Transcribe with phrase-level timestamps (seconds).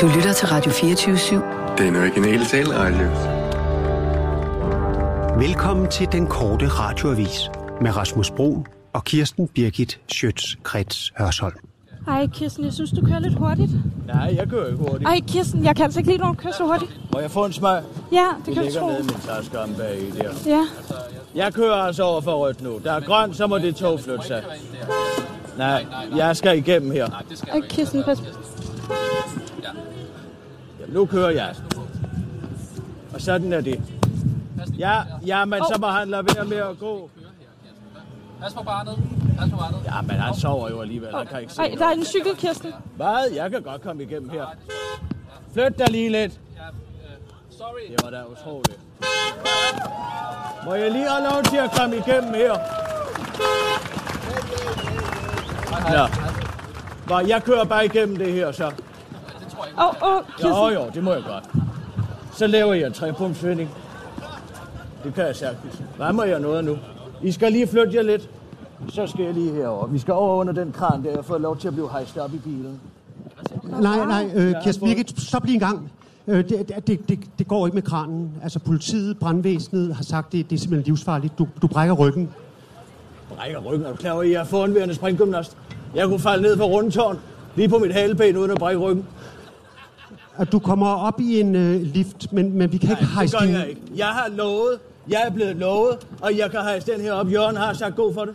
[0.00, 1.78] Du lytter til Radio 24-7.
[1.78, 3.08] Den originale taleradio.
[5.38, 11.54] Velkommen til den korte radioavis med Rasmus Bro og Kirsten Birgit Schøtz-Krets Hørsholm.
[12.08, 13.70] Ej, Kirsten, jeg synes, du kører lidt hurtigt.
[14.06, 15.08] Nej, jeg kører ikke hurtigt.
[15.08, 17.00] Ej, Kirsten, jeg kan altså ikke lide, når du kører så hurtigt.
[17.12, 17.82] Må jeg få en smag?
[18.12, 18.86] Ja, det Det kan du ligger tro.
[18.88, 20.30] nede i min taske om bag i der.
[20.46, 20.66] Ja.
[21.34, 22.80] Jeg kører altså over for rødt nu.
[22.84, 24.42] Der er grønt, så må det tog flytte sig.
[25.58, 25.86] Nej,
[26.16, 27.06] jeg skal igennem her.
[27.52, 28.18] Ej, Kirsten, pas.
[30.88, 31.54] Nu kører jeg.
[33.14, 33.80] Og sådan er det.
[34.78, 37.10] Ja, ja, men så må han lade være med at gå.
[38.40, 38.98] Pas på barnet.
[39.38, 39.78] Pas på barnet.
[39.84, 41.14] Ja, men han sover jo alligevel.
[41.14, 42.72] Han kan ikke se Ej, der er en cykel, Kirsten.
[42.96, 43.30] Hvad?
[43.34, 44.46] Jeg kan godt komme igennem her.
[45.52, 46.40] Flyt dig lige lidt.
[47.50, 47.92] Sorry.
[47.92, 48.78] Det var da utroligt.
[50.64, 52.58] Må jeg lige have lov til at komme igennem her?
[55.92, 56.06] Ja.
[57.06, 58.72] Hvor jeg kører bare igennem det her, så.
[59.78, 60.50] Åh, oh, oh, Kirsten.
[60.50, 61.44] Jo, jo, det må jeg godt.
[62.32, 63.70] Så laver jeg en trepunktsvending.
[65.04, 65.82] Det kan jeg sagtens.
[66.12, 66.76] Må jeg noget nu?
[67.22, 68.28] I skal lige flytte jer lidt.
[68.88, 69.86] Så skal jeg lige herover.
[69.86, 72.18] Vi skal over under den kran, der jeg har fået lov til at blive hejst
[72.18, 72.80] op i bilen.
[73.80, 75.92] Nej, nej, øh, Kirsten Birgit, stop lige en gang.
[76.26, 78.30] Øh, det, det, det, det går ikke med kranen.
[78.42, 81.38] Altså politiet, brandvæsenet har sagt, det, det er simpelthen livsfarligt.
[81.38, 82.30] Du, du brækker ryggen.
[83.36, 83.86] Brækker ryggen.
[83.86, 85.56] Er du klar over, at jeg er foranværende springgymnast?
[85.94, 87.18] Jeg kunne falde ned fra rundetårn.
[87.56, 89.06] Lige på mit haleben, uden at brække ryggen.
[90.38, 93.14] At du kommer op i en øh, lift, men, men vi kan ikke Nej, det
[93.14, 93.54] hejse gør din...
[93.54, 93.80] jeg ikke.
[93.96, 94.78] Jeg har lovet.
[95.10, 97.32] Jeg er blevet lovet, og jeg kan hejse den her op.
[97.32, 98.34] Jørgen har sagt god for det.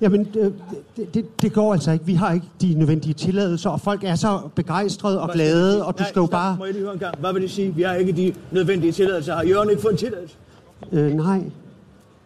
[0.00, 0.52] Jamen, øh,
[0.96, 2.06] det, det, det går altså ikke.
[2.06, 5.84] Vi har ikke de nødvendige tilladelser, og folk er så begejstrede og Hvad det glade,
[5.86, 6.30] og du Nej, skal jo stop.
[6.30, 6.56] bare...
[6.58, 7.18] Må jeg lige høre en gang?
[7.18, 7.74] Hvad vil det sige?
[7.74, 9.34] Vi har ikke de nødvendige tilladelser.
[9.34, 10.34] Har Jørgen ikke fået en tilladelse?
[10.92, 11.40] Øh, nej,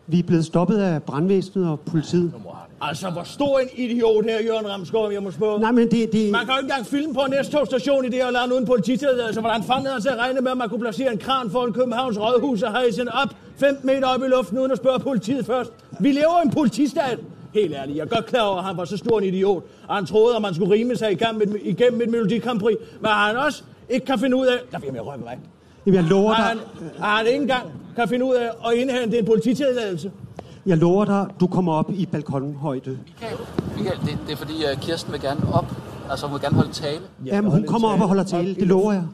[0.07, 2.33] vi er blevet stoppet af brandvæsenet og politiet.
[2.81, 5.61] Altså, hvor stor en idiot her, Jørgen Ramskov, jeg må spørge.
[5.61, 6.13] Nej, men det...
[6.13, 8.67] det Man kan jo ikke engang filme på en S-togstation i det her land uden
[8.67, 9.41] polititilladelse.
[9.41, 12.19] Hvordan fanden havde han så regnet med, at man kunne placere en kran foran Københavns
[12.19, 15.73] Rådhus og hejse den op 15 meter op i luften, uden at spørge politiet først?
[16.01, 17.19] Vi lever i en politistat.
[17.55, 19.95] Helt ærligt, jeg er godt klar over, at han var så stor en idiot, og
[19.95, 22.77] han troede, at man skulle rime sig igennem et, igennem et Melodi Grand Prix.
[23.01, 24.59] Men han også ikke kan finde ud af...
[24.73, 25.39] Der bliver jeg rykke væk.
[25.87, 26.59] Jamen, jeg lover dig, han,
[26.99, 27.67] har han ikke engang
[27.97, 30.11] kan finde ud af at indhente en polititilladelse?
[30.67, 32.99] jeg lover dig, du kommer op i balkonhøjde.
[33.21, 33.37] Michael,
[33.77, 35.67] Michael det, det er fordi, uh, Kirsten vil gerne op.
[36.11, 37.01] Altså, hun vil gerne holde tale.
[37.25, 39.05] Jamen, hun kommer op og holder tale, det lover jeg.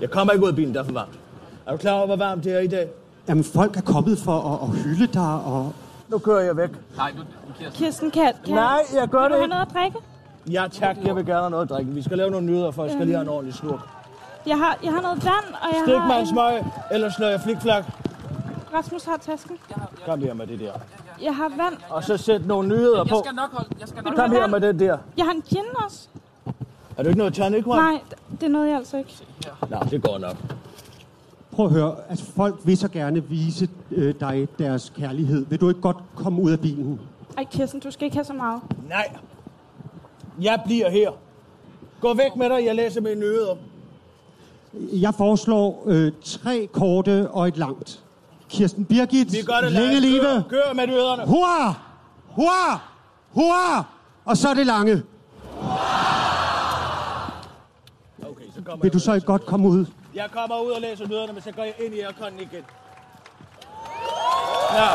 [0.00, 1.18] Jeg kommer ikke ud af bilen, der er for varmt.
[1.66, 2.88] Er du klar over, hvor varmt det er i dag?
[3.28, 5.72] Jamen, folk er kommet for at, at hylde dig, og
[6.08, 6.70] Nu kører jeg væk.
[6.96, 7.22] Nej, nu,
[7.58, 7.84] Kirsten.
[7.84, 9.48] Kirsten, kan, kan Nej, jeg gør Vil det du have ikke.
[9.54, 9.98] noget at drikke?
[10.50, 10.96] Ja, tak.
[11.04, 11.90] Jeg vil gerne have noget at drikke.
[11.90, 13.95] Vi skal lave nogle nyheder, for jeg skal lige have en ordentlig slurk.
[14.46, 16.06] Jeg har, jeg har noget vand, og jeg Stik har...
[16.06, 16.62] mig en smøg,
[16.92, 17.84] ellers slår jeg flikflak.
[18.74, 19.56] Rasmus har tasken.
[20.06, 20.72] Kom her med det der.
[21.22, 21.74] Jeg har vand.
[21.90, 23.22] Og så sæt nogle nyheder Jeg på.
[23.24, 23.68] skal nok holde...
[23.80, 24.50] Jeg skal nok Kom have her vand?
[24.50, 24.98] med det der.
[25.16, 26.08] Jeg har en gin også.
[26.96, 27.78] Er du ikke noget tonic, Juan?
[27.82, 29.14] Nej, det er noget, jeg altså ikke.
[29.70, 30.36] Nej, det går nok.
[31.52, 35.46] prøv at høre, altså folk vil så gerne vise øh, dig deres kærlighed.
[35.46, 37.00] Vil du ikke godt komme ud af bilen?
[37.36, 38.60] Ej, Kirsten, du skal ikke have så meget.
[38.88, 39.16] Nej.
[40.40, 41.10] Jeg bliver her.
[42.00, 43.54] Gå væk med dig, jeg læser mine nyheder.
[44.92, 48.00] Jeg foreslår øh, tre korte og et langt.
[48.48, 50.10] Kirsten Birgit, Vi gør det længe live.
[50.12, 51.26] live, Kør, kør med nyhederne.
[51.26, 51.74] hurra,
[52.26, 52.78] hurra,
[53.32, 53.84] hurra,
[54.24, 55.02] og så det lange.
[58.22, 59.00] Okay, så kommer Vil du jeg.
[59.00, 59.86] så ikke godt komme ud?
[60.14, 62.64] Jeg kommer ud og læser nyhederne, men så går jeg ind i airconen igen.
[64.74, 64.88] Ja.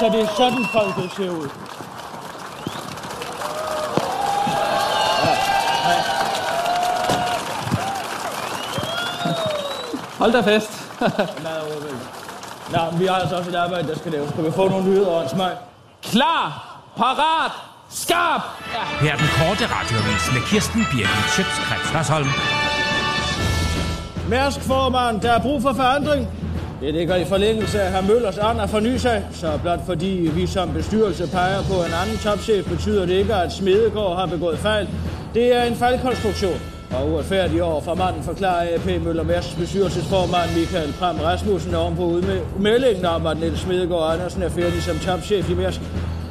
[0.00, 1.48] Så det er sådan, folket ser ud.
[10.18, 10.70] Hold da fest.
[12.72, 14.30] Nå, vi har altså også et arbejde, der skal laves.
[14.34, 15.50] Kan vi få nogle nyheder og en smag?
[16.02, 17.52] Klar, parat,
[17.90, 18.42] skarp.
[18.74, 19.06] Ja.
[19.06, 22.28] Her er den korte radiovis med Kirsten Birgit Schøtzgrads Hasholm.
[24.28, 26.28] Mærsk formand, der er brug for forandring.
[26.80, 28.06] Det ligger i forlængelse af hr.
[28.06, 32.18] Møllers ånd at forny sig, så blot fordi vi som bestyrelse peger på en anden
[32.18, 34.88] topchef, betyder det ikke, at Smedegaard har begået fejl.
[35.34, 36.60] Det er en fejlkonstruktion.
[36.90, 42.04] Og uretfærdig over for manden forklarer AP Møller Mærsks bestyrelsesformand Michael Pram Rasmussen oven på
[42.04, 45.80] udmeldingen om, at Niels Smedegaard Andersen er færdig som topchef i Mærsk.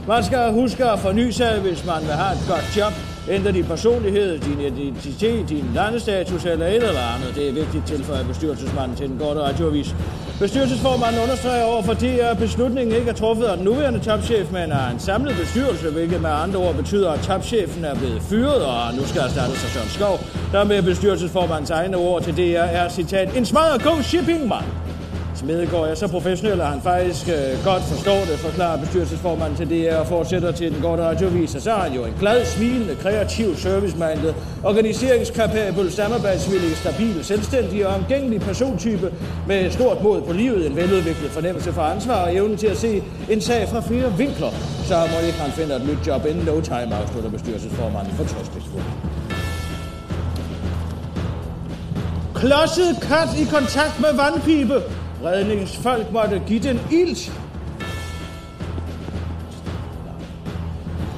[0.07, 3.16] Man skal huske at forny sig, hvis man vil have et godt job.
[3.29, 7.35] Ændre din personlighed, din identitet, din landestatus eller et eller andet.
[7.35, 9.95] Det er vigtigt tilføje bestyrelsesmanden til den gode radioavis.
[10.39, 14.71] Bestyrelsesformanden understreger over for det, at beslutningen ikke er truffet af den nuværende topchef, men
[14.71, 18.93] af en samlet bestyrelse, hvilket med andre ord betyder, at topchefen er blevet fyret, og
[18.93, 20.19] nu skal erstattes af Søren Skov.
[20.51, 24.86] Der med bestyrelsesformandens egne ord til DR er, citat, en smadret god shippingmand.
[25.37, 29.95] Smedegaard er så professionel, at han faktisk øh, godt forstår det, forklarer bestyrelsesformanden til DR
[29.95, 31.55] og fortsætter til den gode radiovis.
[31.55, 37.95] Og så er han jo en glad, smilende, kreativ, serviceminded, organiseringskapabel, samarbejdsvillig, stabil, selvstændig og
[37.95, 39.13] omgængelig persontype
[39.47, 43.03] med stort mod på livet, en veludviklet fornemmelse for ansvar og evnen til at se
[43.29, 44.51] en sag fra flere vinkler.
[44.85, 48.85] Så må ikke han finde et nyt job inden no time, afslutter bestyrelsesformanden fortrøstningsfuldt.
[52.35, 54.81] Klodset kat i kontakt med vandpibe.
[55.23, 57.31] Redningsfolk måtte give den ilt.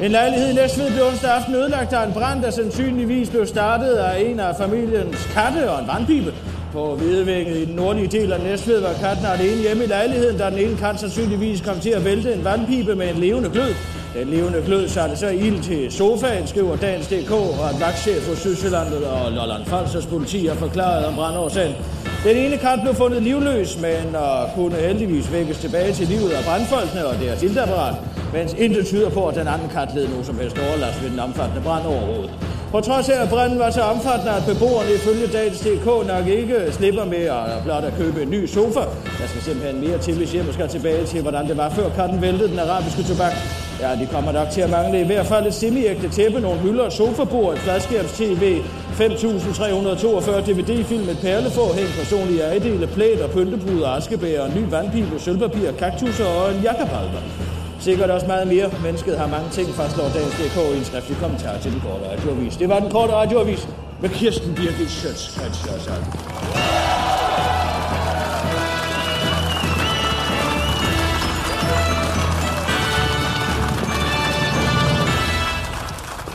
[0.01, 3.93] En lejlighed i Næstved blev onsdag aften ødelagt af en brand, der sandsynligvis blev startet
[3.93, 6.33] af en af familiens katte og en vandpibe.
[6.73, 10.49] På Hvidevænget i den nordlige del af Næstved var katten alene hjemme i lejligheden, da
[10.49, 13.73] den ene kat sandsynligvis kom til at vælte en vandpibe med en levende glød.
[14.13, 19.05] Den levende glød satte så ild til sofaen, skriver Dansk.dk, og at vagtchef hos Sydsjællandet
[19.05, 21.75] og Lolland Falsers politi har forklaret om brandårsagen.
[22.23, 26.43] Den ene kat blev fundet livløs, men og kunne heldigvis vækkes tilbage til livet af
[26.43, 27.95] brandfolkene og deres iltapparat,
[28.33, 31.19] mens intet tyder på, at den anden kat led nogen som helst overlast ved den
[31.19, 32.31] omfattende brand overhovedet.
[32.71, 37.05] På trods af, at branden var så omfattende, at beboerne ifølge Dagens.dk nok ikke slipper
[37.05, 38.79] med at blot at købe en ny sofa.
[39.19, 42.21] Der skal simpelthen mere til, hvis hjemme skal tilbage til, hvordan det var før katten
[42.21, 43.33] væltede den arabiske tobak.
[43.81, 46.89] Ja, de kommer nok til at mangle i hvert fald et semiægte tæppe, nogle hylder,
[46.89, 48.61] sofabord, et fladskærms-tv,
[48.99, 56.25] 5.342 DVD-film, et perleforhæng, personlige ejdele, plæt og pyntepuder, askebæger, en ny vandpibe, sølvpapir, kaktusser
[56.25, 57.48] og en jakkepalmer.
[57.79, 58.69] Sikkert også meget mere.
[58.83, 62.57] Mennesket har mange ting, fastslår Dagens DK i en skriftlig kommentar til den korte radioavis.
[62.57, 63.67] Det var den korte radioavis
[64.01, 65.39] med Kirsten Birgit Schøtz.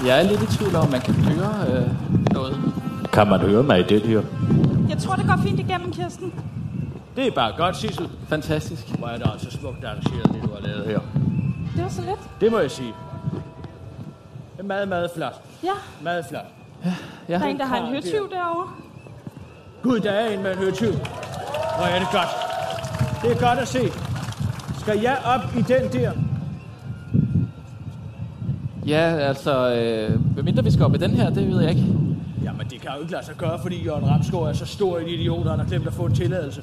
[0.06, 1.88] Jeg er lidt i tvivl om, man kan høre øh,
[2.32, 2.56] noget.
[3.12, 4.22] Kan man høre mig i det her?
[4.88, 6.32] Jeg tror, det går fint igennem, Kirsten.
[7.16, 8.08] Det er bare godt, Sissel.
[8.28, 8.88] Fantastisk.
[8.98, 11.23] Hvor er det altså smukt arrangeret, det du har lavet her.
[11.74, 12.18] Det var så let.
[12.40, 12.92] Det må jeg sige.
[14.56, 15.40] Det er meget, meget flot.
[15.62, 15.72] Ja,
[16.02, 16.44] Meget flot.
[17.28, 17.34] Ja.
[17.34, 18.68] der er en, der har en høtyv derovre.
[19.82, 20.92] Gud, der er en med en høtyv.
[21.76, 22.28] Hvor er det godt.
[23.22, 23.80] Det er godt at se.
[24.80, 26.12] Skal jeg op i den der?
[28.86, 31.86] Ja, altså, øh, medmindre vi skal op med den her, det ved jeg ikke.
[32.44, 35.06] Jamen, det kan jo ikke lade sig gøre, fordi Jørgen Ramsgaard er så stor en
[35.08, 36.62] idiot, at han har glemt at få en tilladelse.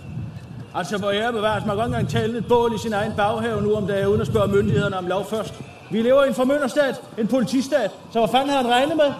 [0.75, 3.61] Altså, hvor jeg bevares, man kan ikke engang tale et bål i sin egen baghave
[3.61, 5.53] nu om dagen, uden at spørge myndighederne om lov først.
[5.91, 9.13] Vi lever i en formynderstat, en politistat, så hvad fanden har han regnet med?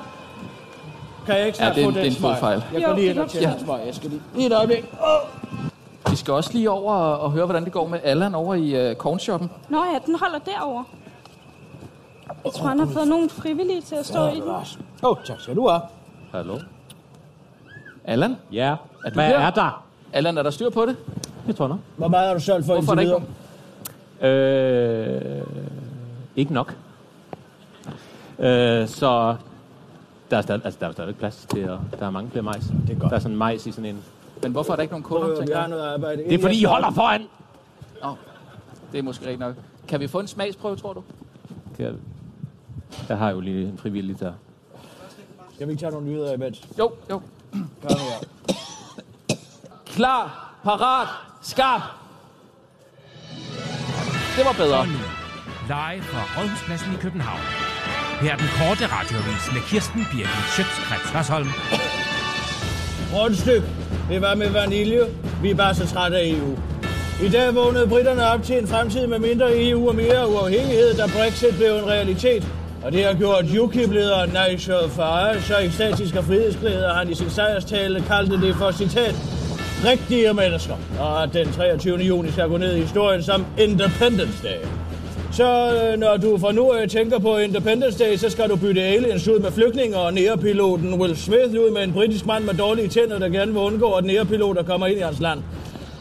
[1.26, 2.64] Kan jeg ikke snart Ja, det er få en- den det er en fodfejl.
[2.74, 3.58] Jeg går lige det ind og tjener jeg.
[3.60, 3.80] en smøg.
[3.86, 4.22] Jeg skal lige...
[4.36, 4.86] Lige et øjeblik.
[5.02, 6.12] Oh.
[6.12, 8.76] Vi skal også lige over og, og høre, hvordan det går med Allan over i
[8.90, 9.52] øh, cornshoppen.
[9.70, 10.84] Nå ja, den holder derovre.
[12.46, 14.44] Jeg tror, han har fået nogen frivillige til at stå i den.
[14.50, 14.64] Åh,
[15.04, 15.82] oh, tak skal du have.
[16.32, 16.60] Hallo?
[18.06, 18.36] Allan?
[18.52, 18.76] Ja.
[19.06, 19.40] Er du Hvad her?
[19.40, 19.84] er der?
[20.14, 20.96] Allan, er der styr på det?
[21.48, 21.80] Det tror jeg nok.
[21.98, 23.28] Hvor meget har du solgt for Hvorfor indtil der ikke
[24.22, 25.38] videre?
[25.40, 25.46] Øh,
[26.36, 26.76] ikke nok.
[28.40, 29.36] Øh, så
[30.32, 32.64] der er, stadig, altså, der er stadig plads til, at der er mange flere majs.
[32.88, 33.10] Det er godt.
[33.10, 34.04] Der er sådan majs i sådan en...
[34.44, 36.24] Men hvorfor er der ikke nogen kunder, Prøv, jeg har noget arbejde.
[36.24, 37.22] Det er fordi, I holder foran!
[38.04, 38.16] Nå,
[38.92, 39.56] det er måske rigtigt nok.
[39.88, 41.04] Kan vi få en smagsprøve, tror du?
[41.78, 41.94] Kan jeg-
[43.08, 44.32] Der har jo lige en frivillig der.
[45.56, 46.62] Skal vi ikke tage nogle nyheder imens?
[46.80, 47.22] Jo, jo.
[47.52, 48.28] Kom her.
[49.86, 51.08] Klar, parat,
[51.42, 51.82] skarp.
[54.38, 54.80] Det var bedre.
[54.80, 55.02] Og nu,
[55.68, 57.40] live fra Rådhuspladsen i København.
[58.22, 61.50] Her er den korte radioavis med Kirsten Birgit Schøtzgrads Hasholm.
[63.14, 63.64] Rundstyk.
[64.10, 65.02] Det var med vanilje.
[65.42, 66.58] Vi er bare så trætte af EU.
[67.24, 71.08] I dag vågnede britterne op til en fremtid med mindre EU og mere uafhængighed, da
[71.08, 72.48] Brexit blev en realitet.
[72.84, 77.30] Og det har gjort UKIP-lederen Nigel Farage så ekstatisk og frihedsglæde, at han i sin
[77.30, 79.16] sejrstale kaldte det for citat
[79.86, 80.74] rigtige mennesker.
[81.00, 81.98] Og at den 23.
[81.98, 84.68] juni skal gå ned i historien som Independence Day.
[85.32, 88.82] Så øh, når du fra nu af tænker på Independence Day, så skal du bytte
[88.82, 92.88] aliens ud med flygtninge og nærepiloten Will Smith ud med en britisk mand med dårlige
[92.88, 95.40] tænder, der gerne vil undgå, at nærepiloter kommer ind i hans land.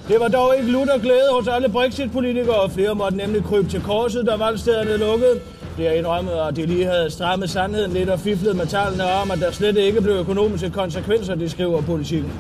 [0.09, 3.81] Det var dog ikke lutter glæde hos alle Brexit-politikere, og flere måtte nemlig krybe til
[3.81, 5.41] korset, da valgstederne lukkede.
[5.77, 9.31] Det er indrømmet, at de lige havde strammet sandheden lidt og fiflet med tallene om,
[9.31, 12.33] at der slet ikke blev økonomiske konsekvenser, de skriver politikken.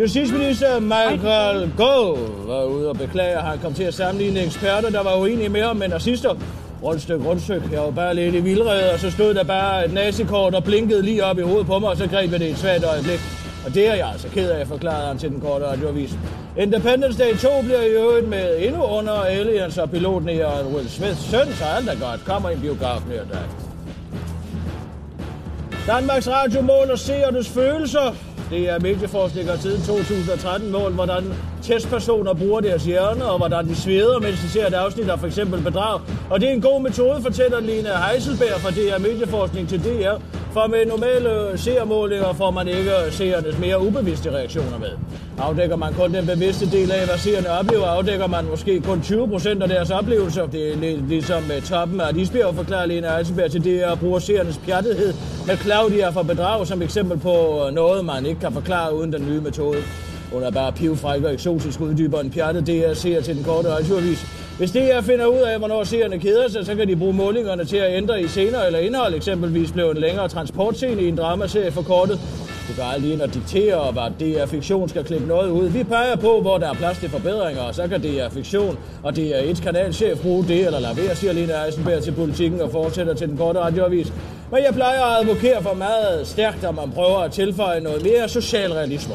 [0.00, 5.02] Justitsminister Michael Gove var ude og beklage, at han kom til at sammenligne eksperter, der
[5.02, 6.34] var uenige med ham med nazister.
[6.82, 7.62] Rundstyk, rundstyk.
[7.72, 11.02] Jeg var bare lidt i vildrede, og så stod der bare et nazikort og blinkede
[11.02, 13.20] lige op i hovedet på mig, og så greb jeg det i et svagt øjeblik.
[13.66, 16.18] Og det er jeg altså ked af, forklarede han til den korte radioavis.
[16.58, 20.90] Independence Day 2 bliver i øvrigt med endnu under aliens og piloten i og Will
[20.90, 22.24] Smiths søn, så alt er godt.
[22.24, 23.46] Kommer i en biograf nær dig.
[25.86, 28.14] Danmarks Radio måler seernes følelser.
[28.50, 31.24] Det er medieforskninger siden 2013 mål, hvordan
[31.62, 35.26] testpersoner bruger deres hjerne, og hvordan de sveder, mens de ser et afsnit af for
[35.26, 36.00] eksempel bedrag.
[36.30, 40.14] Og det er en god metode, fortæller Lina Heiselberg fra DR Medieforskning til DR,
[40.56, 44.88] for med normale seermålinger får man ikke seernes mere ubevidste reaktioner med.
[45.38, 49.28] Afdækker man kun den bevidste del af, hvad seerne oplever, afdækker man måske kun 20
[49.28, 50.46] procent af deres oplevelser.
[50.46, 50.76] Det er
[51.08, 55.14] ligesom med toppen af Lisbjerg, forklarer Lena Eisenberg til det, at bruge seernes pjattethed
[55.46, 59.40] med Claudia for bedrag som eksempel på noget, man ikke kan forklare uden den nye
[59.40, 59.78] metode.
[60.32, 64.45] Hun er bare pivfræk og eksotisk uddyber en pjattet DR ser til den korte radioavis.
[64.58, 67.64] Hvis det jeg finder ud af, hvornår seerne keder sig, så kan de bruge målingerne
[67.64, 69.14] til at ændre i scener eller indhold.
[69.14, 72.20] Eksempelvis blev en længere transportscene i en dramaserie forkortet.
[72.68, 75.68] Du gør aldrig ind og diktere, hvad DR Fiktion skal klippe noget ud.
[75.68, 79.16] Vi peger på, hvor der er plads til forbedringer, og så kan DR Fiktion og
[79.16, 83.14] DR 1 kanalchef bruge det, eller lade være, siger Lena Eisenberg til politikken og fortsætter
[83.14, 84.12] til den korte radioavis.
[84.52, 88.28] Men jeg plejer at advokere for meget stærkt, at man prøver at tilføje noget mere
[88.28, 89.14] socialrealisme.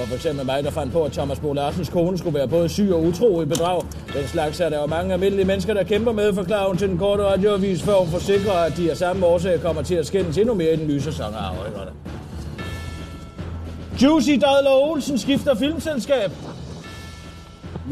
[0.00, 2.68] Og for eksempel mig, der fandt på, at Thomas Bo Larsens kone skulle være både
[2.68, 3.82] syg og utro i bedrag.
[4.14, 6.98] Den slags er der jo mange almindelige mennesker, der kæmper med, forklarer hun til den
[6.98, 10.54] korte radioavis, før hun forsikrer, at de af samme årsag kommer til at skændes endnu
[10.54, 11.90] mere i den nye sæson af Afrøkkerne.
[14.02, 16.30] Juicy Dadler Olsen skifter filmselskab.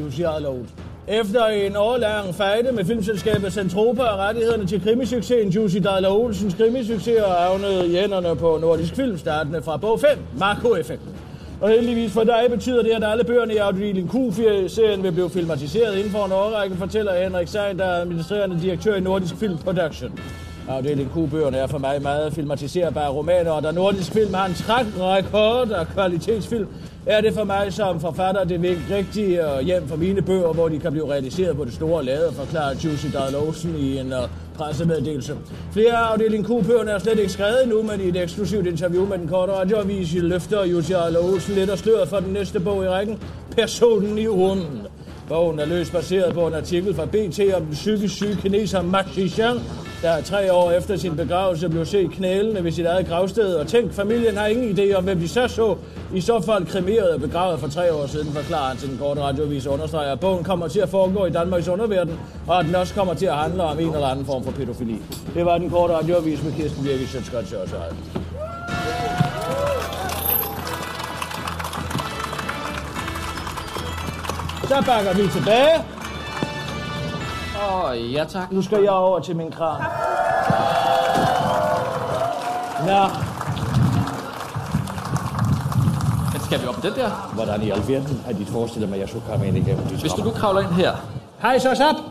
[0.00, 0.76] Juicy Dadler Olsen.
[1.08, 7.16] Efter en årlang fejde med filmselskabet Centropa og rettighederne til krimisuccesen Juicy Dadler Olsens krimisucces
[7.22, 11.19] og havnede i hænderne på Nordisk Film, startende fra bog 5, Marco-effekten.
[11.60, 15.96] Og heldigvis for dig betyder det, at alle bøgerne i afdeling Q-serien vil blive filmatiseret
[15.96, 20.18] inden for en årrække, fortæller Henrik Sein, der er administrerende direktør i Nordisk Film Production.
[20.68, 24.86] Afdeling Q-bøgerne er for mig meget filmatiserbare romaner, og da Nordisk Film har en træk
[25.00, 26.68] rekord af kvalitetsfilm,
[27.06, 30.92] er det for mig som forfatter det rigtige hjem for mine bøger, hvor de kan
[30.92, 33.34] blive realiseret på det store lade, forklarer Jussi Dahl
[33.78, 34.18] i en øh,
[34.60, 35.36] pressemeddelelse.
[35.72, 39.18] Flere af afdeling q er slet ikke skrevet endnu, men i et eksklusivt interview med
[39.18, 41.16] den korte radioavis løfter Jussi Dahl
[41.48, 43.18] lidt og sløret for den næste bog i rækken,
[43.56, 44.86] Personen i urnen.
[45.30, 49.02] Bogen er løst baseret på en artikel fra BT om den psykisk syge kineser Ma
[49.14, 49.60] Xixiang,
[50.02, 53.54] der tre år efter sin begravelse blev set knælende ved sit eget gravsted.
[53.54, 55.76] Og tænk, familien har ingen idé om, hvem de så så.
[56.14, 59.20] I så fald kremeret og begravet for tre år siden, forklarer han til den korte
[59.20, 62.94] radiovis understreger, at bogen kommer til at foregå i Danmarks underverden, og at den også
[62.94, 64.96] kommer til at handle om en eller anden form for pædofili.
[65.34, 67.52] Det var den korte radiovis med Kirsten Birgit Sjøtskrets
[74.70, 75.84] Så bakker vi tilbage.
[77.56, 78.52] Åh, oh, ja tak.
[78.52, 79.82] Nu skal jeg over til min kran.
[82.86, 83.02] Nå.
[86.32, 87.30] Men skal vi op den der?
[87.34, 90.12] Hvordan i alverden har de forestillet mig, at jeg skulle komme ind igennem de Hvis
[90.12, 90.92] du nu kravler ind her.
[91.42, 92.04] Hej, så op.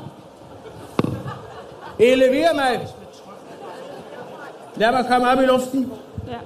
[1.99, 2.87] Elever mig.
[4.75, 5.91] Lad mig komme op i luften.
[6.27, 6.37] Ja.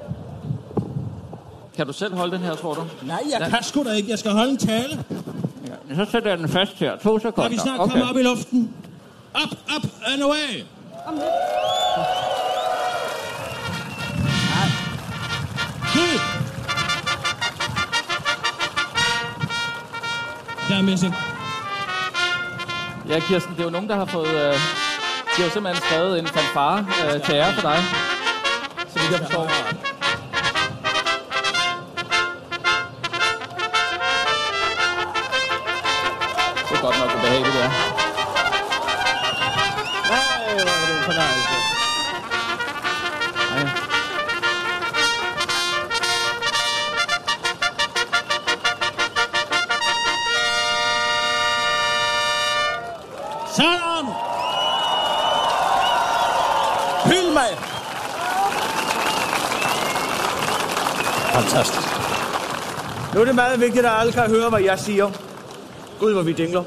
[1.76, 2.82] Kan du selv holde den her, tror du?
[3.02, 4.10] Nej, jeg kan sgu da ikke.
[4.10, 5.04] Jeg skal holde en tale.
[5.96, 6.98] Så sætter jeg den fast her.
[6.98, 7.50] To sekunder.
[7.50, 7.92] Kan vi snart okay.
[7.92, 8.74] komme op i luften?
[9.44, 10.64] Up, up and away.
[11.08, 11.24] Om lidt.
[20.70, 21.14] Der er missing.
[23.10, 24.28] Ja, Kirsten, det er jo nogen, der har fået...
[24.28, 27.80] Øh, de har jo simpelthen skrevet en fanfare øh, til ære for dig.
[28.88, 29.73] Så vidt jeg forstår.
[61.34, 61.88] Fantastisk.
[63.14, 65.10] Nu er det meget vigtigt, at alle kan høre, hvad jeg siger.
[66.00, 66.64] Gud, hvor vi dingler.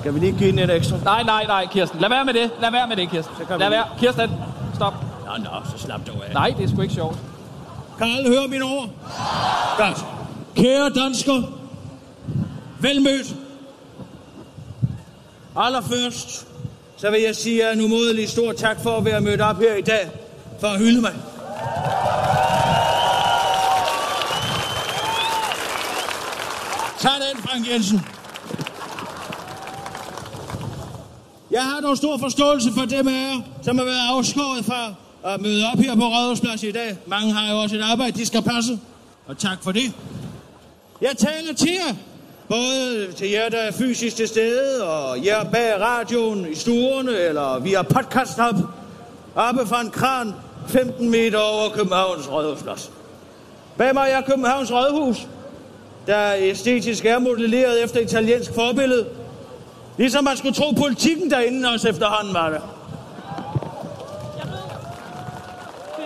[0.00, 0.96] Skal vi lige give den et ekstra?
[1.04, 2.00] Nej, nej, nej, Kirsten.
[2.00, 2.50] Lad være med det.
[2.60, 3.34] Lad være med det, Kirsten.
[3.36, 3.84] kan Lad lige- være.
[3.98, 4.30] Kirsten,
[4.74, 4.92] stop.
[5.26, 6.32] Nå, nå, så slap dog af.
[6.34, 7.16] Nej, det er sgu ikke sjovt.
[7.98, 8.88] Kan alle høre mine ord?
[9.78, 10.04] Godt.
[10.56, 11.42] Kære dansker,
[12.80, 13.34] velmødt.
[15.56, 16.46] Allerførst,
[16.96, 19.74] så vil jeg sige jer en umodelig stor tak for at være mødt op her
[19.74, 20.10] i dag,
[20.60, 21.12] for at hylde mig.
[27.36, 28.00] Den, Frank Jensen.
[31.50, 35.40] Jeg har dog stor forståelse for dem af jer, som har været afskåret fra at
[35.40, 36.96] møde op her på Rådhusplads i dag.
[37.06, 38.78] Mange har jo også et arbejde, de skal passe.
[39.26, 39.92] Og tak for det.
[41.00, 41.94] Jeg taler til jer.
[42.48, 47.58] Både til jer, der er fysisk til stede, og jer bag radioen i stuerne, eller
[47.58, 48.54] via podcast op,
[49.34, 50.34] oppe fra en kran
[50.68, 52.90] 15 meter over Københavns Rådhusplads.
[53.76, 55.26] Bag mig er Københavns Rådhus,
[56.06, 59.06] der æstetisk er modelleret efter italiensk forbillede.
[59.96, 62.60] Ligesom man skulle tro politikken derinde også efterhånden var det.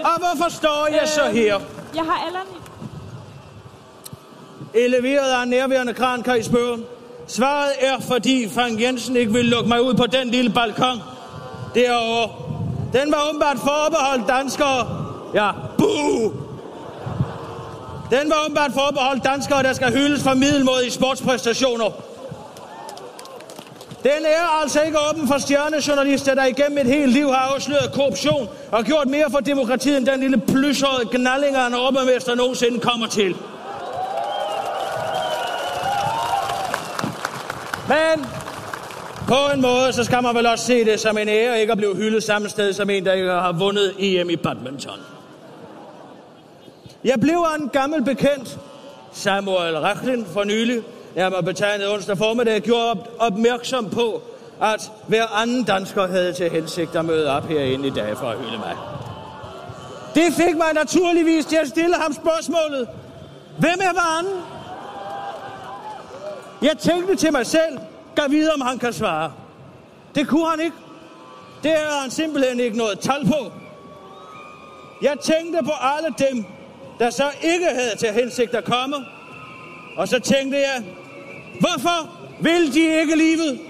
[0.04, 1.61] Og hvorfor står jeg så her?
[1.95, 2.42] Jeg har Allan.
[4.75, 6.78] Eleveret af en nærværende kran, kan I spørge.
[7.26, 10.99] Svaret er, fordi Frank Jensen ikke vil lukke mig ud på den lille balkon
[11.75, 12.30] derovre.
[12.92, 15.07] Den var åbenbart forbeholdt danskere.
[15.35, 16.50] Ja, buh!
[18.11, 21.90] Den var åbenbart forbeholdt danskere, der skal hyldes for middelmåde sportspræstationer.
[24.02, 28.49] Den er altså ikke åben for stjernejournalister, der igennem et helt liv har afsløret korruption
[28.71, 33.37] og gjort mere for demokratiet, end den lille plyshårede gnallinger, en overmester nogensinde kommer til.
[37.88, 38.26] Men
[39.29, 41.79] på en måde, så skal man vel også se det som en ære, ikke at
[41.79, 44.99] blive hyldet samme sted som en, der ikke har vundet EM i badminton.
[47.04, 48.59] Jeg blev en gammel bekendt,
[49.12, 50.83] Samuel Rachlin for nylig,
[51.16, 54.23] nærmere betegnet onsdag formiddag, gjorde opmærksom på,
[54.62, 58.38] at hver anden dansker havde til hensigt at møde op herinde i dag for at
[58.38, 58.76] hylde mig.
[60.14, 62.88] Det fik mig naturligvis til at stille ham spørgsmålet.
[63.59, 64.42] Hvem er hver anden?
[66.62, 67.78] Jeg tænkte til mig selv,
[68.14, 69.33] gav vide, om han kan svare.
[70.14, 70.76] Det kunne han ikke.
[71.62, 73.52] Det er han simpelthen ikke noget tal på.
[75.02, 76.45] Jeg tænkte på alle dem,
[77.00, 78.97] der så ikke havde til hensigt at komme.
[79.97, 80.85] Og så tænkte jeg,
[81.61, 83.61] hvorfor vil de ikke livet?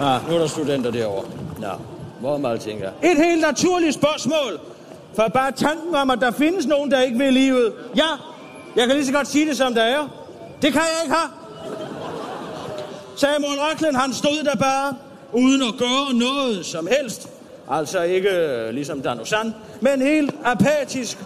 [0.00, 1.24] Ah, nu er der studenter derovre.
[1.58, 1.68] Nå,
[2.20, 3.12] hvor meget tænker jeg?
[3.12, 4.60] Et helt naturligt spørgsmål.
[5.16, 7.72] For bare tanken om, at der findes nogen, der ikke vil livet.
[7.96, 8.08] Ja,
[8.76, 10.08] jeg kan lige så godt sige det, som der er.
[10.62, 11.41] Det kan jeg ikke have.
[13.22, 14.94] Samuel Racklin, han stod der bare,
[15.32, 17.28] uden at gøre noget som helst.
[17.70, 18.30] Altså ikke
[18.72, 21.18] ligesom Danusan, men helt apatisk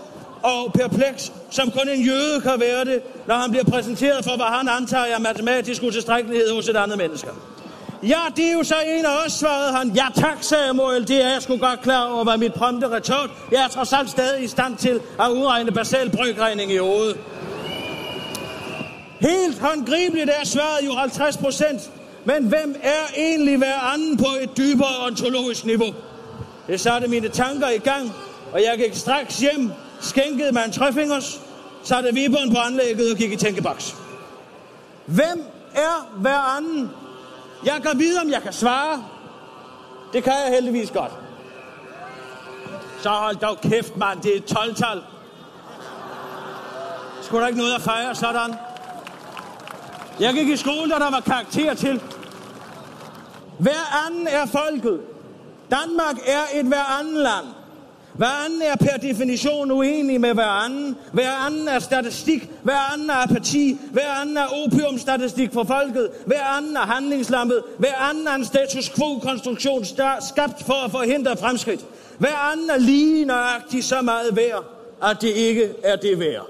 [0.42, 4.46] og perpleks, som kun en jøde kan være det, når han bliver præsenteret for, hvad
[4.46, 7.28] han antager er matematisk utilstrækkelighed hos et andet menneske.
[8.02, 9.88] Ja, det er jo så en af os, svarede han.
[9.88, 13.30] Ja tak, Samuel, det er jeg sgu godt klar over, hvad mit prompte retort.
[13.52, 17.16] Jeg er trods alt stadig i stand til at udregne basal brygregning i hovedet.
[19.20, 21.90] Helt håndgribeligt er svaret jo 50 procent.
[22.24, 25.94] Men hvem er egentlig hver anden på et dybere ontologisk niveau?
[26.66, 28.12] Det satte mine tanker i gang,
[28.52, 31.40] og jeg gik straks hjem, skænkede mig en træfingers,
[31.82, 33.96] satte viberen på anlægget og gik i tænkeboks.
[35.06, 36.90] Hvem er hver anden?
[37.64, 39.04] Jeg kan vide, om jeg kan svare.
[40.12, 41.12] Det kan jeg heldigvis godt.
[43.02, 44.20] Så hold dog kæft, mand.
[44.22, 45.02] Det er et 12-tal.
[47.22, 48.54] Skulle der ikke noget at fejre sådan?
[50.20, 52.00] Jeg gik i skole, der, der var karakter til.
[53.58, 55.00] Hver anden er folket.
[55.70, 57.46] Danmark er et hver anden land.
[58.14, 60.96] Hver anden er per definition uenig med hver anden.
[61.12, 62.50] Hver anden er statistik.
[62.62, 63.78] Hver anden er apati.
[63.92, 66.10] Hver anden er opiumstatistik for folket.
[66.26, 67.62] Hver anden er handlingslammet.
[67.78, 69.84] Hver anden er en status quo-konstruktion
[70.20, 71.80] skabt for at forhindre fremskridt.
[72.18, 74.64] Hver anden er lige nøjagtigt så meget værd,
[75.02, 76.46] at det ikke er det værd.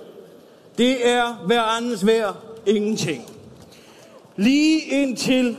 [0.79, 3.36] Det er hver andens værd ingenting.
[4.37, 5.57] Lige indtil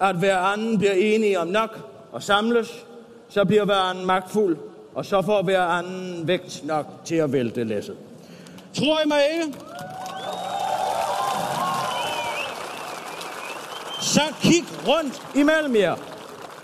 [0.00, 1.78] at hver anden bliver enige om nok
[2.12, 2.84] og samles,
[3.28, 4.56] så bliver hver anden magtfuld,
[4.94, 7.96] og så får hver anden vægt nok til at vælte læsset.
[8.74, 9.58] Tror I mig ikke?
[14.00, 15.96] Så kig rundt imellem jer.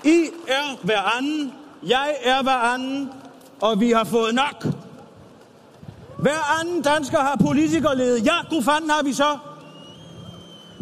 [0.05, 1.53] I er hver anden,
[1.87, 3.11] jeg er hver anden,
[3.61, 4.75] og vi har fået nok.
[6.19, 8.21] Hver anden dansker har politikerlede.
[8.21, 9.39] Ja, god fanden har vi så.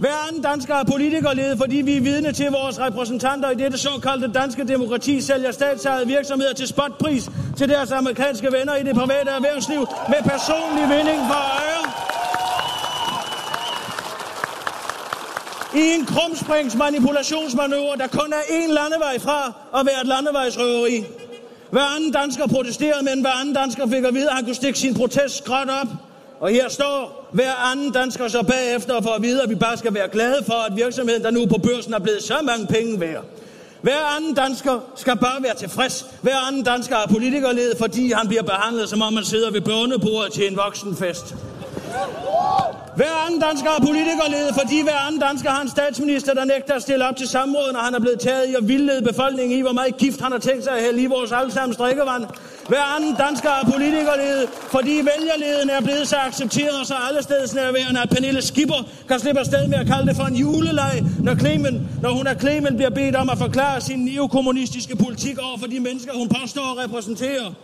[0.03, 4.33] Hver anden dansker er politikerlede, fordi vi er vidne til vores repræsentanter i dette såkaldte
[4.33, 9.87] danske demokrati sælger statsejede virksomheder til spotpris til deres amerikanske venner i det private erhvervsliv
[10.09, 11.83] med personlig vinding for øje.
[15.83, 21.05] I en krumsprings manipulationsmanøvre, der kun er én landevej fra at være et landevejsrøveri.
[21.71, 24.79] Hver anden dansker protesterede, men hver anden dansker fik at vide, at han kunne stikke
[24.79, 25.89] sin protest skråt op
[26.43, 29.95] og her står hver anden dansker så bagefter for at vide, at vi bare skal
[29.95, 33.25] være glade for, at virksomheden, der nu på børsen er blevet så mange penge værd.
[33.83, 36.07] Hver anden dansker skal bare være tilfreds.
[36.23, 40.33] Hver anden dansker er politikerled, fordi han bliver behandlet, som om man sidder ved børnebordet
[40.33, 41.35] til en voksenfest.
[42.97, 46.83] Hver anden dansker har politikerlede, fordi hver anden dansker har en statsminister, der nægter at
[46.83, 49.73] stille op til samråd, når han er blevet taget i at vildlede befolkningen i, hvor
[49.73, 52.25] meget gift han har tænkt sig at hælde i vores allesammens drikkevand.
[52.69, 58.11] Hver anden dansker har politikerlede, fordi vælgerleden er blevet så accepteret og så allestedsnærværende, at
[58.11, 62.11] Pernille Skipper kan slippe afsted med at kalde det for en juleleg, når, Clemen, når
[62.11, 66.13] hun er Clemen bliver bedt om at forklare sin neokommunistiske politik over for de mennesker,
[66.13, 67.55] hun påstår at repræsentere.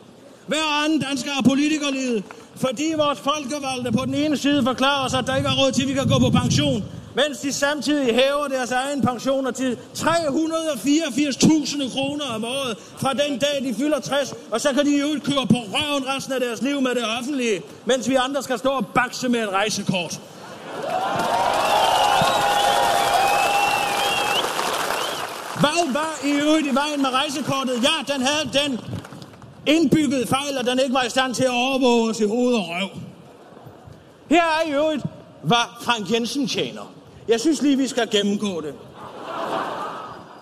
[0.49, 2.25] Hver anden dansker har politikerlivet,
[2.57, 5.83] fordi vores folkevalgte på den ene side forklarer os, at der ikke er råd til,
[5.83, 6.85] at vi kan gå på pension,
[7.15, 13.65] mens de samtidig hæver deres egen pensioner til 384.000 kroner om året fra den dag,
[13.69, 16.81] de fylder 60, og så kan de jo køre på røven resten af deres liv
[16.81, 20.21] med det offentlige, mens vi andre skal stå og bakse med et rejsekort.
[25.61, 27.83] Hvad var i øvrigt i vejen med rejsekortet?
[27.83, 28.81] Ja, den havde den
[29.69, 32.65] indbygget fejl, at den ikke var i stand til at overvåge os i hoved og
[32.69, 32.89] røv.
[34.31, 35.03] Her er i øvrigt,
[35.43, 36.95] hvad Frank Jensen tjener.
[37.29, 38.75] Jeg synes lige, vi skal gennemgå det.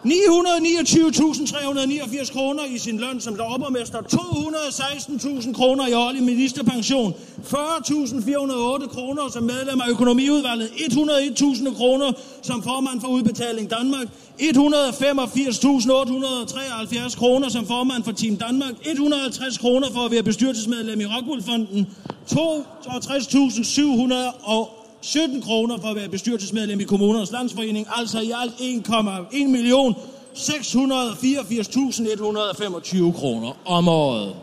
[0.06, 7.14] 929.389 kroner i sin løn som overborgmester, 216.000 kroner i årlig ministerpension,
[7.44, 14.06] 40.408 kroner som medlem af økonomiudvalget, 101.000 kroner som formand for Udbetaling Danmark,
[14.40, 21.86] 185.873 kroner som formand for Team Danmark, 150 kroner for at være bestyrelsesmedlem i Rockwoolfonden,
[22.32, 29.94] 62.700 17 kroner for at være bestyrelsesmedlem i Kommunernes Landsforening, altså i alt 1,1 million
[30.34, 34.34] 684.125 kroner om året.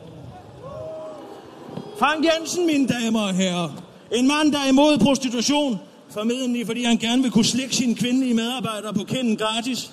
[2.00, 3.70] Frank Jensen, mine damer og herrer.
[4.12, 8.34] En mand, der er imod prostitution, formentlig fordi han gerne vil kunne slikke sine kvindelige
[8.34, 9.92] medarbejdere på kinden gratis.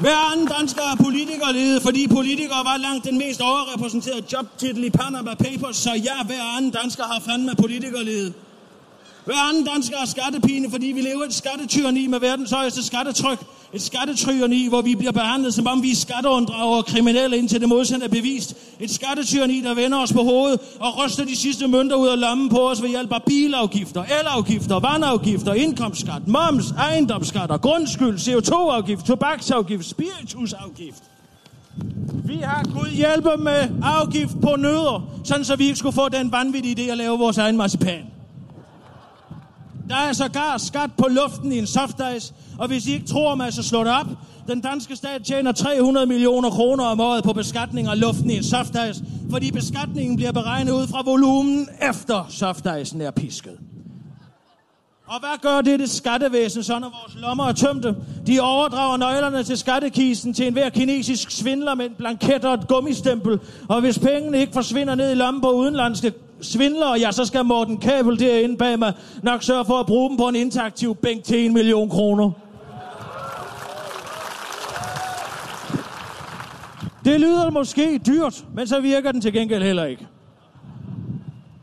[0.00, 5.34] Hver anden dansker er politikerlede, fordi politikere var langt den mest overrepræsenterede jobtitel i Panama
[5.34, 8.32] Papers, så ja, hver anden dansker har fandme politikerlede.
[9.24, 13.38] Hver anden dansker er skattepine, fordi vi lever et skattetyrni med verdens højeste skattetryk.
[13.72, 17.68] Et skattetyrani, hvor vi bliver behandlet, som om vi er skatteunddrager og kriminelle, indtil det
[17.68, 18.54] modsatte er bevist.
[18.80, 22.48] Et skattetyreni, der vender os på hovedet og ryster de sidste mønter ud af lommen
[22.48, 31.02] på os ved hjælp af bilafgifter, elafgifter, vandafgifter, indkomstskat, moms, ejendomsskatter, grundskyld, CO2-afgift, tobaksafgift, spiritusafgift.
[32.24, 36.32] Vi har Gud hjælpe med afgift på nødder, sådan så vi ikke skulle få den
[36.32, 38.17] vanvittige idé at lave vores egen marcipan.
[39.88, 43.52] Der er sågar skat på luften i en softice, og hvis I ikke tror mig,
[43.52, 44.06] så slå det op.
[44.48, 48.44] Den danske stat tjener 300 millioner kroner om året på beskatning af luften i en
[48.44, 53.58] softice, fordi beskatningen bliver beregnet ud fra volumen efter softicen er pisket.
[55.06, 57.96] Og hvad gør det det skattevæsen, så når vores lommer er tømte?
[58.26, 63.40] De overdrager nøglerne til skattekisten til enhver kinesisk svindler med en blanket og et gummistempel.
[63.68, 67.76] Og hvis pengene ikke forsvinder ned i lommen på udenlandske svindlere, ja, så skal Morten
[67.76, 71.46] Kabel derinde bag mig nok sørge for at bruge dem på en interaktiv bænk til
[71.46, 72.30] en million kroner.
[77.04, 80.06] Det lyder måske dyrt, men så virker den til gengæld heller ikke.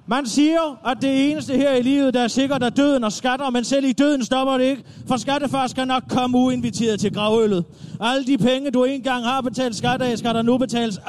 [0.08, 3.50] Man siger, at det eneste her i livet, der er sikkert, er døden og skatter,
[3.50, 7.66] men selv i døden stopper det ikke, for skattefar skal nok komme uinviteret til gravøllet.
[8.02, 11.00] Alle de penge, du engang har betalt skat af, skal der nu betales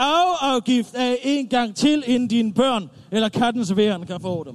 [0.42, 4.54] afgift af en gang til, inden dine børn eller kattens væren kan få dem.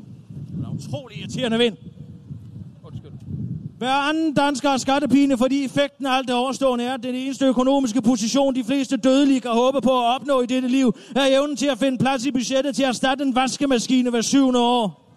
[0.58, 1.76] Det er utrolig irriterende vind.
[3.82, 7.46] Hver anden dansker har skattepine, fordi effekten af alt det overstående er, at den eneste
[7.46, 11.58] økonomiske position, de fleste dødelige kan håbe på at opnå i dette liv, er evnen
[11.58, 15.08] til at finde plads i budgettet til at erstatte en vaskemaskine hver syvende år.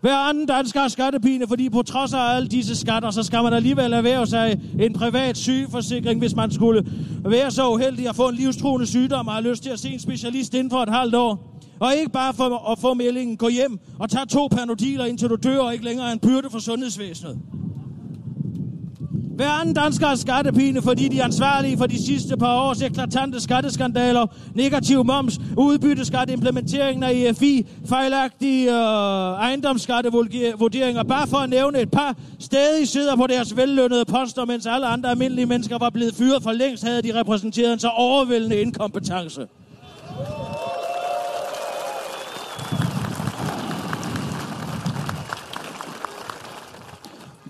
[0.00, 3.52] Hver anden dansker har skattepine, fordi på trods af alle disse skatter, så skal man
[3.52, 6.84] alligevel erhverve sig en privat sygeforsikring, hvis man skulle
[7.24, 10.00] være så uheldig at få en livstruende sygdom og har lyst til at se en
[10.00, 11.51] specialist inden for et halvt år.
[11.82, 15.36] Og ikke bare for at få meldingen, gå hjem og tage to panodiler, indtil du
[15.36, 17.38] dør og ikke længere er en byrde for sundhedsvæsenet.
[19.36, 23.40] Hver anden dansker har skattepine, fordi de er ansvarlige for de sidste par års eklatante
[23.40, 31.90] skatteskandaler, negativ moms, udbytteskat, implementeringen af EFI, fejlagtige øh, ejendomsskattevurderinger, bare for at nævne et
[31.90, 36.42] par, stadig sidder på deres vellønnede poster, mens alle andre almindelige mennesker var blevet fyret
[36.42, 39.46] for længst, havde de repræsenteret en så overvældende inkompetence.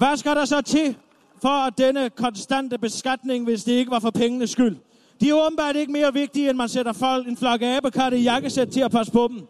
[0.02, 0.96] Hvad skal der så til
[1.42, 4.76] for denne konstante beskatning, hvis det ikke var for pengenes skyld?
[5.20, 8.68] De er åbenbart ikke mere vigtige, end man sætter folk en flok abekatte i jakkesæt
[8.68, 9.46] til at passe på dem.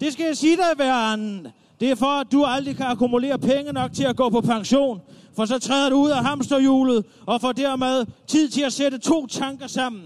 [0.00, 1.46] Det skal jeg sige dig, verden.
[1.80, 5.00] Det er for, at du aldrig kan akkumulere penge nok til at gå på pension.
[5.36, 9.26] For så træder du ud af hamsterhjulet og får dermed tid til at sætte to
[9.26, 10.02] tanker sammen.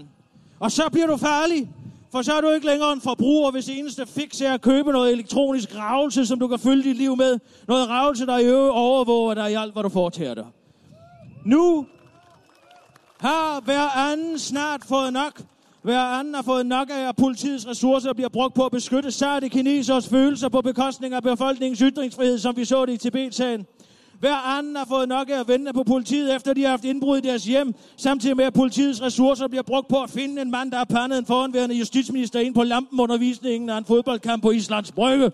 [0.59, 1.69] Og så bliver du farlig.
[2.11, 5.11] For så er du ikke længere en forbruger, hvis eneste fix er at købe noget
[5.11, 7.39] elektronisk ravelse, som du kan fylde dit liv med.
[7.67, 10.45] Noget ravelse, der i øvrigt overvåger dig i alt, hvad du foretager dig.
[11.45, 11.85] Nu
[13.19, 15.41] har hver anden snart fået nok.
[15.81, 19.53] Hver anden har fået nok af, at politiets ressourcer bliver brugt på at beskytte særligt
[19.53, 23.65] kinesers følelser på bekostning af befolkningens ytringsfrihed, som vi så det i Tibet-sagen.
[24.19, 27.17] Hver anden har fået nok af at vente på politiet, efter de har haft indbrud
[27.17, 30.71] i deres hjem, samtidig med, at politiets ressourcer bliver brugt på at finde en mand,
[30.71, 35.31] der har pandet en foranværende justitsminister ind på lampenundervisningen af en fodboldkamp på Islands Brygge.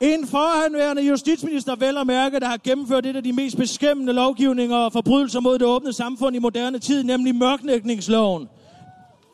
[0.00, 4.76] En forhandværende justitsminister vel og mærke, der har gennemført et af de mest beskæmmende lovgivninger
[4.76, 8.48] og forbrydelser mod det åbne samfund i moderne tid, nemlig mørknækningsloven.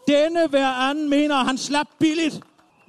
[0.08, 2.40] Denne hver anden mener, han slap billigt.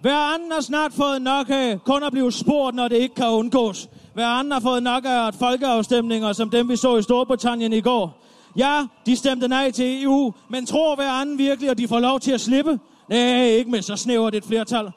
[0.01, 3.27] Hver anden har snart fået nok af kun at blive spurgt, når det ikke kan
[3.29, 3.89] undgås.
[4.13, 7.81] Hver anden har fået nok af at folkeafstemninger, som dem vi så i Storbritannien i
[7.81, 8.23] går.
[8.57, 12.19] Ja, de stemte nej til EU, men tror hver anden virkelig, at de får lov
[12.19, 12.79] til at slippe?
[13.09, 14.91] Nej, ikke med så snævert et flertal.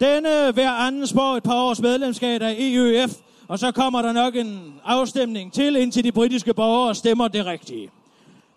[0.00, 3.10] Denne hver anden spår et par års medlemskab af EUF,
[3.48, 7.90] og så kommer der nok en afstemning til, indtil de britiske borgere stemmer det rigtige.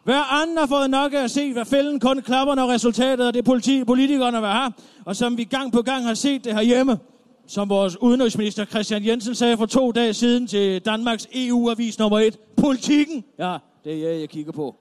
[0.04, 3.34] Hver anden har fået nok af at se, hvad fælden kun klapper, når resultatet af
[3.34, 4.74] det politi, politikerne vil have,
[5.06, 7.00] og som vi gang på gang har set det herhjemme.
[7.48, 12.38] Som vores udenrigsminister Christian Jensen sagde for to dage siden til Danmarks EU-avis nummer 1.
[12.58, 13.24] Politikken!
[13.39, 14.76] Ja, det er jeg, jeg kigger på.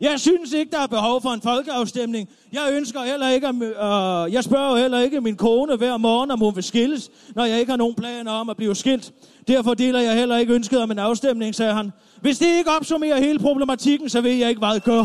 [0.00, 2.28] Jeg synes ikke, der er behov for en folkeafstemning.
[2.52, 6.38] Jeg ønsker heller ikke, at, øh, jeg spørger heller ikke min kone hver morgen, om
[6.40, 9.12] hun vil skilles, når jeg ikke har nogen planer om at blive skilt.
[9.48, 11.92] Derfor deler jeg heller ikke ønsket om en afstemning, sagde han.
[12.20, 15.04] Hvis det ikke opsummerer hele problematikken, så ved jeg ikke, hvad jeg gør.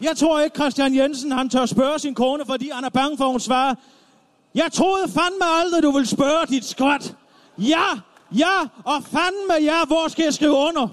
[0.00, 3.24] Jeg tror ikke, Christian Jensen han tør spørge sin kone, fordi han er bange for,
[3.24, 3.74] at hun svarer.
[4.54, 7.14] Jeg troede fandme aldrig, du ville spørge dit skvat.
[7.58, 7.84] Ja,
[8.32, 10.88] Ja, og fandme ja, hvor skal jeg skrive under?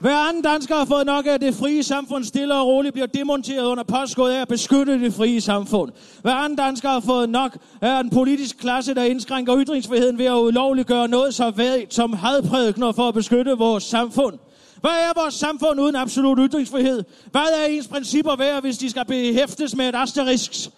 [0.00, 3.06] Hver anden dansker har fået nok af, at det frie samfund stille og roligt bliver
[3.06, 5.92] demonteret under påskud af at beskytte det frie samfund.
[6.22, 10.34] Hver anden dansker har fået nok af en politisk klasse, der indskrænker ytringsfriheden ved at
[10.34, 14.38] ulovliggøre noget så vægt som hadprædikner for at beskytte vores samfund.
[14.80, 17.04] Hvad er vores samfund uden absolut ytringsfrihed?
[17.30, 20.70] Hvad er ens principper værd, hvis de skal behæftes med et asterisk?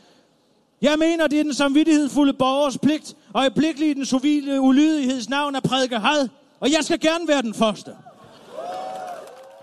[0.83, 5.56] Jeg mener, det er den samvittighedsfulde borgers pligt, og i i den civile ulydigheds navn
[5.56, 6.28] at prædike had.
[6.61, 7.90] Og jeg skal gerne være den første.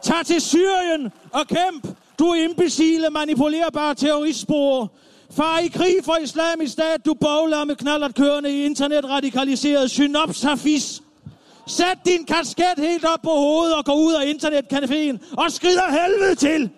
[0.08, 1.88] Tag til Syrien og kæmp,
[2.20, 4.91] du imbecile, manipulerbare terroristspor.
[5.32, 11.02] Far i krig for islamisk stat, du bogler med knallert kørende i internetradikaliseret synopsafis.
[11.67, 16.36] Sæt din kasket helt op på hovedet og gå ud af internetcaféen og skrider helvede
[16.36, 16.70] til.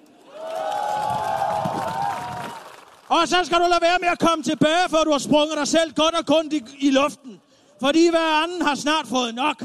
[3.08, 5.68] Og så skal du lade være med at komme tilbage, før du har sprunget dig
[5.68, 7.40] selv godt og kun i, i luften.
[7.82, 9.64] Fordi hver anden har snart fået nok.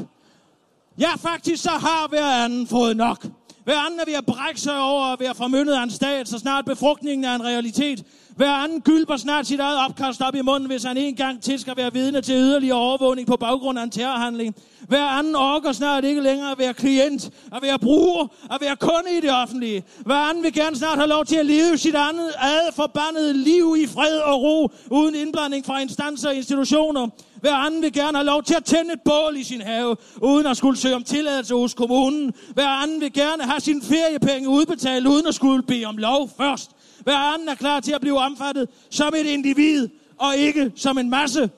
[0.99, 3.27] Ja, faktisk så har hver anden fået nok.
[3.65, 6.39] Hver anden er ved at brække sig over at være formyndet af en stat, så
[6.39, 8.05] snart befrugtningen er en realitet.
[8.37, 11.59] Hver anden gylper snart sit eget opkast op i munden, hvis han en gang til
[11.59, 14.55] skal være vidne til yderligere overvågning på baggrund af en terrorhandling.
[14.89, 19.17] Hver anden orker snart ikke længere at være klient, at være bruger, at være kunde
[19.19, 19.85] i det offentlige.
[20.05, 23.77] Hver anden vil gerne snart have lov til at leve sit andet ad forbandede liv
[23.79, 27.09] i fred og ro, uden indblanding fra instanser og institutioner.
[27.45, 30.47] Hver anden vil gerne have lov til at tænde et bål i sin have, uden
[30.47, 32.35] at skulle søge om tilladelse hos kommunen.
[32.55, 36.71] Hver anden vil gerne have sin feriepenge udbetalt, uden at skulle bede om lov først.
[37.01, 41.11] Hver anden er klar til at blive omfattet som et individ, og ikke som en
[41.11, 41.51] masse.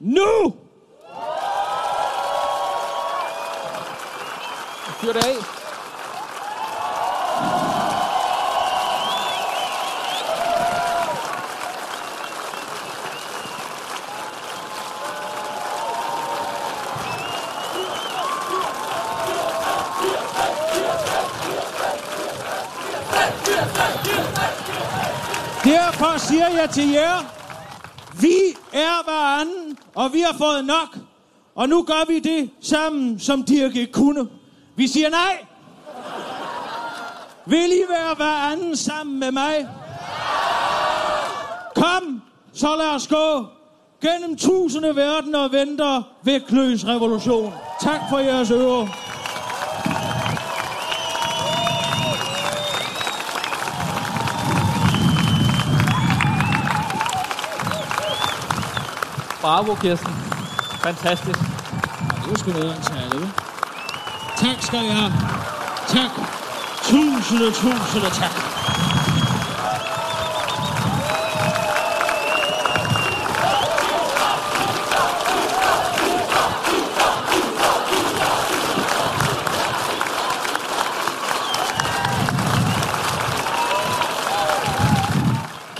[0.00, 0.54] Nu!
[5.00, 5.53] Fyr det af.
[26.04, 27.18] Derfor siger jeg til jer,
[28.20, 28.36] vi
[28.72, 29.44] er hver
[29.94, 30.98] og vi har fået nok.
[31.54, 34.28] Og nu gør vi det sammen, som Dirk ikke kunne.
[34.76, 35.44] Vi siger nej.
[37.46, 39.68] Vil I være hver sammen med mig?
[41.74, 43.46] Kom, så lad os gå.
[44.02, 47.52] Gennem tusinde verdener venter vægtløs revolution.
[47.80, 48.88] Tak for jeres øre.
[59.44, 60.14] Bravo, Kirsten.
[60.82, 61.38] Fantastisk.
[61.38, 62.82] Ja, Det var sgu noget af en
[64.36, 65.12] Tak skal I have.
[65.88, 66.10] Tak.
[66.82, 68.53] Tusind og tusind og tak.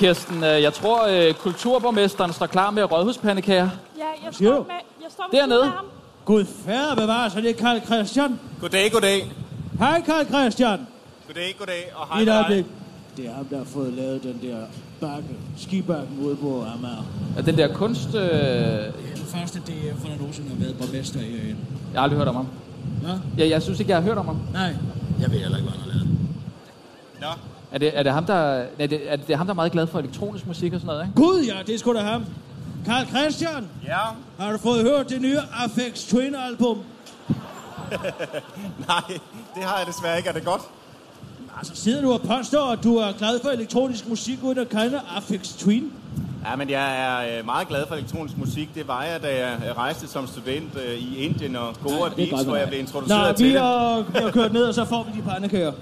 [0.04, 3.68] Kirsten, øh, jeg tror, øh, kulturborgmesteren står klar med rådhuspandekager.
[3.98, 4.56] Ja, jeg står med,
[5.02, 5.64] jeg står med Dernede.
[5.64, 5.84] ham.
[6.24, 8.40] Gud færre bevares, så det er Karl Christian.
[8.60, 9.32] Goddag, goddag.
[9.78, 10.86] Hej Karl Christian.
[11.26, 11.92] Goddag, goddag.
[11.94, 12.64] Og hej øjeblik.
[13.16, 14.56] Det er ham, der har fået lavet den der
[15.00, 17.04] bakke, skibakken ude på Amager.
[17.38, 18.08] Er den der kunst...
[18.14, 21.56] Øh, jeg Den første DF, for der nogensinde har været borgmester herinde.
[21.94, 22.48] har aldrig hørt om ham.
[23.02, 23.44] Ja?
[23.44, 24.38] Ja, jeg synes ikke, jeg har hørt om ham.
[24.52, 24.74] Nej,
[25.20, 26.08] jeg ved heller ikke, hvad han har lavet.
[27.20, 28.34] Nå, Er det, er det ham, der
[28.78, 31.02] er det, er det ham, der er meget glad for elektronisk musik og sådan noget,
[31.02, 31.16] ikke?
[31.16, 32.24] Gud ja, det er sgu da ham.
[32.86, 33.98] Karl Christian, ja.
[34.38, 36.78] har du fået hørt det nye Afex Twin album?
[38.88, 39.18] Nej,
[39.54, 40.28] det har jeg desværre ikke.
[40.28, 40.62] Er det godt?
[41.58, 45.00] Altså sidder du og påstår, at du er glad for elektronisk musik uden at kende
[45.16, 45.92] Afex Twin?
[46.50, 48.74] Ja, men jeg er øh, meget glad for elektronisk musik.
[48.74, 52.32] Det var jeg, da jeg øh, rejste som student øh, i Indien og Goa Beach,
[52.32, 53.56] godt, hvor jeg blev introduceret Nå, til det.
[53.56, 55.72] er, vi er kørt ned, og så får vi de pandekager.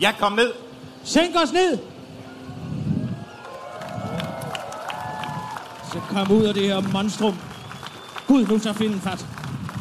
[0.00, 0.67] Jeg kom ned.
[1.04, 1.78] Sænk os ned!
[5.92, 7.34] Så kom ud af det her monstrum.
[8.28, 9.26] Gud, nu tager finden fat.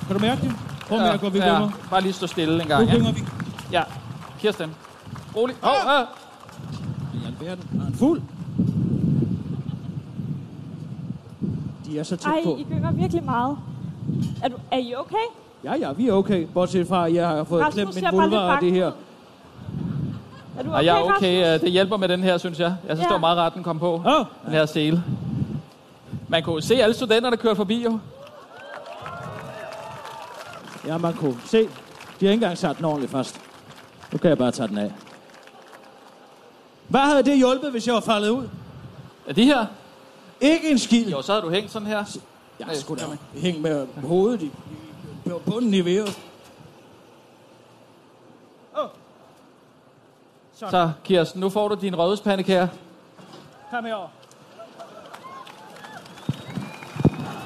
[0.07, 0.51] Kan du mærke det?
[0.87, 2.87] Prøv at mærke, hvor vi ja, bare lige stå stille en Nu gang.
[2.89, 3.23] Ja, gynger vi.
[3.71, 3.83] ja.
[4.39, 4.69] Kirsten.
[5.35, 5.55] Rolig.
[5.63, 6.01] Åh, Ah!
[6.01, 6.07] oh,
[7.13, 7.69] I alverden.
[7.79, 8.21] Er han fuld?
[11.85, 12.57] De er så tæt Ej, på.
[12.59, 13.57] I gynger virkelig meget.
[14.43, 15.15] Er, du, er I okay?
[15.63, 16.47] Ja, ja, vi er okay.
[16.53, 18.91] Bortset fra, at jeg har fået Rasmus klemt min vulva af det her.
[20.57, 21.41] Er du Og okay, jeg er okay.
[21.43, 21.53] Rasmus?
[21.55, 22.75] øh, Det hjælper med den her, synes jeg.
[22.87, 23.03] Jeg synes, Ja.
[23.03, 23.93] det var meget rart, den kom på.
[23.93, 25.03] Åh, Den her sele.
[26.27, 27.99] Man kunne se alle studenter, der kørte forbi, jo.
[30.87, 31.57] ja, man kunne se.
[32.19, 33.41] De har ikke engang sat den ordentligt fast.
[34.11, 34.91] Nu kan jeg bare tage den af.
[36.87, 38.47] Hvad havde det hjulpet, hvis jeg var faldet ud?
[39.27, 39.65] Er de her?
[40.41, 41.09] Ikke en skid.
[41.09, 42.17] Jo, så havde du hængt sådan her.
[42.59, 43.07] Jeg skulle da
[43.39, 44.51] hænge med hovedet i,
[45.25, 45.81] i på bunden i
[50.59, 52.67] Så, Kirsten, nu får du din rødhuspandekager.
[53.71, 54.07] Kom herover.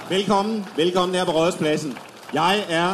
[0.10, 0.66] Velkommen.
[0.76, 1.98] Velkommen her på Rådhuspladsen.
[2.34, 2.94] Jeg er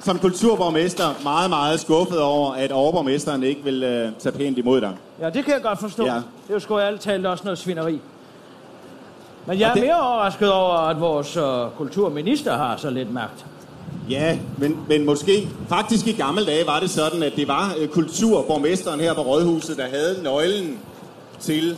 [0.00, 4.96] som kulturborgmester meget, meget skuffet over, at overborgmesteren ikke vil øh, tage pænt imod dig.
[5.20, 6.04] Ja, det kan jeg godt forstå.
[6.06, 6.14] Ja.
[6.14, 8.00] Det er jo sgu ærligt talt også noget svineri.
[9.46, 13.12] Men jeg Og er det- mere overrasket over, at vores uh, kulturminister har så lidt
[13.12, 13.46] magt.
[14.10, 17.88] Ja, men, men måske faktisk i gamle dage var det sådan, at det var øh,
[17.88, 20.78] kulturborgmesteren her på Rådhuset, der havde nøglen
[21.40, 21.70] til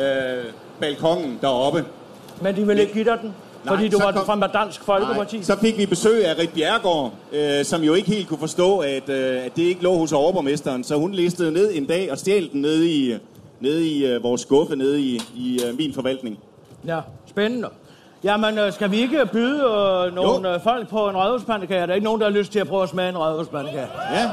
[0.00, 0.44] øh,
[0.80, 1.84] balkongen deroppe.
[2.42, 5.36] Men de ville ikke give dig den, Nej, fordi du var kom- fra Dansk Folkeparti.
[5.36, 8.78] Nej, så fik vi besøg af Rit Bjergård, øh, som jo ikke helt kunne forstå,
[8.78, 10.84] at, øh, at det ikke lå hos overborgmesteren.
[10.84, 13.14] Så hun listede ned en dag og stjal den nede i,
[13.60, 16.38] nede i øh, vores skuffe, nede i, i øh, min forvaltning.
[16.86, 17.68] Ja, spændende.
[18.24, 20.54] Jamen, øh, skal vi ikke byde øh, nogle Jo.
[20.54, 21.80] øh, folk på en rødhuspandekage?
[21.80, 23.86] Er der ikke nogen, der har lyst til at prøve at smage en rødhuspandekage?
[24.12, 24.30] Ja,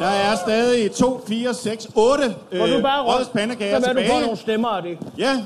[0.00, 4.10] der er stadig 2, 4, 6, 8 øh, du bare rundt, rådspandekager så vil du
[4.12, 4.98] få nogle stemmer af det.
[5.18, 5.44] Ja,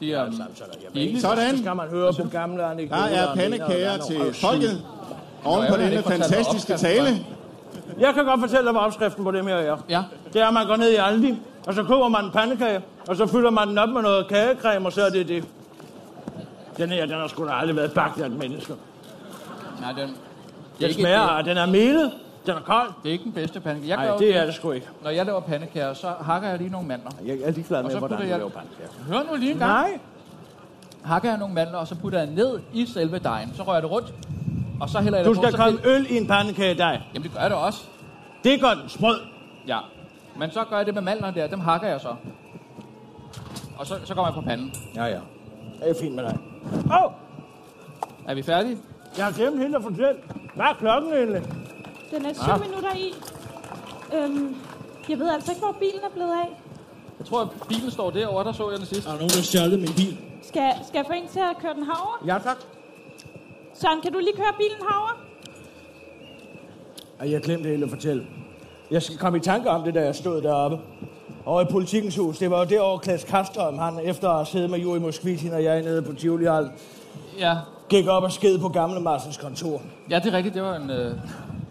[0.00, 0.26] De er, er
[0.94, 1.58] ikke Så sådan.
[1.58, 3.02] skal man høre på gamle Der anekdoter.
[3.04, 4.82] er om pandekager til folket.
[5.44, 7.08] Oven på denne fantastiske tale.
[8.00, 9.76] Jeg kan godt fortælle dig, hvad opskriften på dem her er.
[9.88, 10.02] Ja.
[10.32, 11.34] Det er, at man går ned i Aldi,
[11.66, 14.86] og så køber man en pandekage, og så fylder man den op med noget kagecreme,
[14.86, 15.44] og så er det det.
[16.78, 18.72] Den her, den har sgu da aldrig været bagt af et menneske.
[19.80, 20.08] Nej, den, det, er
[20.80, 22.12] Den ikke, smager, at den er melet,
[22.46, 22.88] den er kold.
[23.02, 23.88] det er ikke den bedste pandekage.
[23.90, 24.86] Jeg gør Nej, det er det sgu ikke.
[25.02, 27.10] Når jeg laver pandekager, så hakker jeg lige nogle mandler.
[27.26, 28.90] Jeg er ligeglad Og med, hvordan du putter jeg- laver pandekager.
[29.08, 29.70] Hør nu lige en gang.
[29.70, 29.98] Nej,
[31.04, 33.52] Hakker jeg nogle mandler, og så putter jeg ned i selve dejen.
[33.54, 34.14] Så rører jeg det rundt,
[34.80, 35.42] og så hælder jeg du det på.
[35.42, 37.02] skal så komme øl i en pandekage i dag.
[37.14, 37.84] Jamen, det gør jeg da også.
[38.44, 39.18] Det gør den sprød.
[39.68, 39.78] Ja.
[40.38, 41.46] Men så gør jeg det med mandlerne der.
[41.46, 42.08] Dem hakker jeg så.
[43.78, 44.72] Og så, så kommer jeg på panden.
[44.94, 45.18] Ja, ja.
[45.80, 46.38] Det er fint med dig.
[46.90, 47.12] Åh, oh,
[48.28, 48.78] Er vi færdige?
[49.16, 50.14] jeg har glemt hende at fortælle.
[50.54, 51.42] Hvad er klokken egentlig?
[52.10, 52.60] Den er syv Ah.
[52.60, 53.14] minutter i.
[54.16, 54.56] Øhm,
[55.08, 56.48] jeg ved altså ikke, hvor bilen er blevet af.
[57.18, 58.44] Jeg tror, at bilen står derovre.
[58.44, 59.04] Der så jeg den sidst.
[59.06, 60.18] Der er nogen, der stjålet min bil.
[60.42, 62.16] Skal, skal jeg få en til at køre den herover?
[62.26, 62.56] Ja, tak.
[63.74, 65.22] Søren, kan du lige køre bilen herover?
[67.20, 68.26] Ej, jeg glemte helt at fortælle.
[68.90, 70.78] Jeg skal komme i tanke om det, da jeg stod deroppe.
[71.46, 74.70] Og i politikens hus, det var jo derovre Klaas Kastrøm, han efter at have siddet
[74.70, 76.44] med Juri Moskvitin og jeg nede på Tivoli
[77.38, 77.56] Ja.
[77.88, 79.82] gik op og sked på gamle Marsens kontor.
[80.10, 80.54] Ja, det er rigtigt.
[80.54, 80.90] Det var en...
[80.90, 81.12] Øh,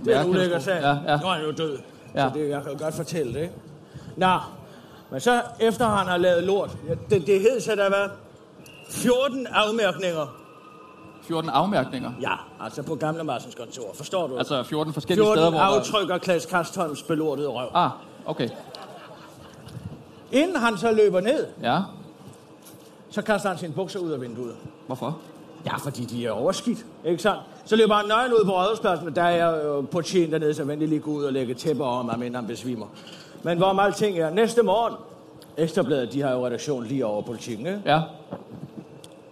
[0.05, 0.81] Det er en ulækker sag.
[0.81, 1.17] Ja, ja.
[1.19, 1.77] Nu er han jo død.
[2.15, 2.29] Ja.
[2.29, 3.49] Så det, jeg kan jo godt fortælle det?
[4.17, 4.37] Nå,
[5.11, 8.11] men så efter han har lavet lort, ja, det, det hed så der var
[8.89, 10.35] 14 afmærkninger.
[11.23, 12.11] 14 afmærkninger.
[12.21, 12.31] Ja,
[12.65, 13.83] altså på gamle Marsens kontor.
[13.93, 14.37] Forstår du?
[14.37, 15.59] Altså 14 forskellige 14 steder, hvor...
[15.59, 17.67] der- aftrykker Klaas Kastrøms belortede røv.
[17.73, 17.89] Ah,
[18.25, 18.49] okay.
[20.31, 21.79] Inden han så løber ned, Ja.
[23.09, 24.55] så kaster han sine bukser ud af vinduet.
[24.85, 25.17] Hvorfor?
[25.65, 27.39] Ja, fordi de er overskidt, ikke sandt?
[27.65, 30.87] Så løber han nøgen ud på rådhuspladsen, der er jo på tjen dernede, så venlig
[30.87, 32.85] lige gå ud og lægge tæpper over mig, men han besvimer.
[33.43, 34.93] Men hvorom alting er, næste morgen,
[35.57, 37.81] Ekstrabladet, de har jo redaktion lige over politikken, ikke?
[37.85, 38.01] Ja.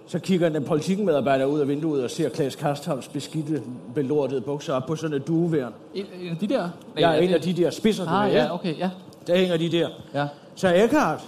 [0.08, 3.62] Så kigger den politikmedarbejder ud af vinduet og ser Klaas Kastholms beskidte,
[3.96, 5.74] belortede bukser op på sådan et dueværn.
[5.94, 6.70] En, af de der?
[7.00, 8.90] Ja, en af de der spidser, Ah, ja, okay, ja.
[9.28, 9.90] Der hænger de der.
[10.14, 10.28] Ja.
[10.56, 11.22] Så Eckhart,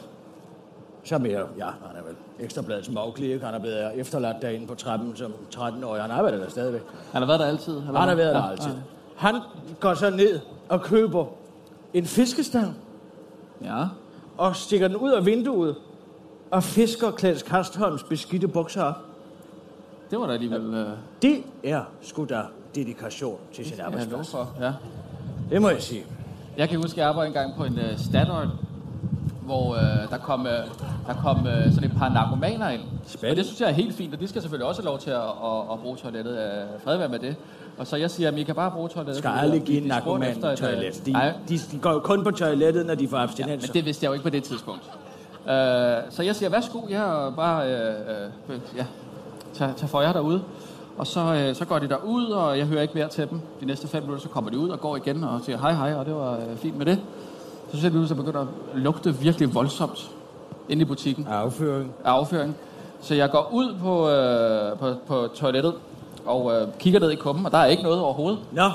[1.04, 3.46] som er, ja, han er vel ekstrabladets mogli, ikke?
[3.46, 6.02] Han er blevet efterladt derinde på trappen som 13-årig.
[6.02, 6.82] Han arbejder der stadigvæk.
[7.12, 7.78] Han har været der altid?
[7.78, 8.00] Eller?
[8.00, 8.72] Han har været ja, der altid.
[9.16, 9.36] Han
[9.80, 10.40] går så ned
[10.70, 11.26] og køber
[11.94, 12.76] en fiskestang
[13.64, 13.84] Ja.
[14.38, 15.76] og stikker den ud af vinduet
[16.52, 18.96] og fisker Klaas Kastholms beskidte bukser op.
[20.12, 20.74] Det var da alligevel...
[20.74, 20.88] Øh,
[21.22, 22.42] Det er sgu da
[22.76, 24.32] dedikation til sin ja, arbejdsplads.
[24.32, 24.54] for.
[24.62, 24.74] Ja.
[25.50, 26.06] Det må jeg sige.
[26.58, 28.50] Jeg kan huske, at jeg arbejdede engang på en uh, Statoil,
[29.42, 30.54] hvor øh, der kom, øh,
[31.08, 32.82] der kom øh, sådan et par narkomaner ind.
[33.08, 33.32] Spændende.
[33.32, 35.10] Og det synes jeg er helt fint, og de skal selvfølgelig også have lov til
[35.10, 36.38] at, at, at bruge toilettet.
[36.38, 37.36] Øh, fred være med det.
[37.78, 39.18] Og så jeg siger, at I kan bare bruge toilettet.
[39.18, 41.02] Skal aldrig give en narkoman øh, toilet.
[41.06, 43.68] De, Nej, de, de går jo kun på toilettet, når de får Ja, abstinenser.
[43.70, 44.84] men det vidste jeg jo ikke på det tidspunkt.
[45.46, 45.52] Uh,
[46.10, 47.66] så jeg siger, værsgo, jeg er bare,
[48.50, 48.86] uh, uh, ja,
[49.54, 50.42] tag, tag for jer derude.
[50.98, 53.40] Og så, uh, så går de derud, og jeg hører ikke mere til dem.
[53.62, 55.94] De næste fem minutter, så kommer de ud og går igen og siger hej hej,
[55.94, 57.00] og det var uh, fint med det.
[57.74, 60.12] Så ser det ud, så begynder at lugte virkelig voldsomt
[60.70, 61.94] inde i butikken Afføring.
[62.06, 62.56] af afføring.
[63.02, 65.74] Så jeg går ud på, øh, på, på toilettet
[66.26, 68.40] og øh, kigger ned i kummen, og der er ikke noget overhovedet.
[68.52, 68.72] Nå, Jeg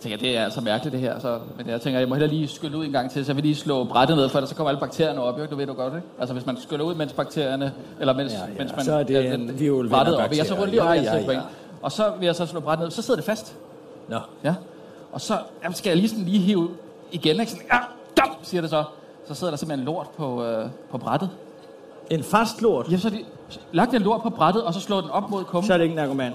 [0.00, 1.18] tænker, det er altså mærkeligt det her.
[1.18, 3.36] Så, men jeg tænker, jeg må hellere lige skylle ud en gang til, så jeg
[3.36, 5.38] vil lige slå brættet ned, for ellers så kommer alle bakterierne op.
[5.38, 6.06] Jo, du ved du godt, ikke?
[6.20, 8.84] Altså hvis man skyller ud, mens bakterierne, eller mens, Ja, ja, mens man...
[8.84, 10.30] så er det en hvirvelvind af brættet op.
[10.36, 11.40] Jeg så rundt lige op, Ja, ja, ja, ja, ja.
[11.82, 13.56] Og så vil jeg så slå brættet ned, så sidder det fast.
[14.08, 14.18] nå.
[14.44, 14.54] Ja.
[15.12, 16.68] Og så jamen, skal jeg lige sådan lige hive
[17.12, 17.52] igen, ikke?
[17.52, 17.78] Sådan, ja,
[18.22, 18.84] dum, siger det så.
[19.28, 21.30] Så sidder der simpelthen lort på, øh, på brættet.
[22.10, 23.18] En fast lort, Ja, så de
[23.72, 25.66] lagt en lort på brættet, og så slået den op mod kummen.
[25.66, 26.32] så er det ikke en narkoman.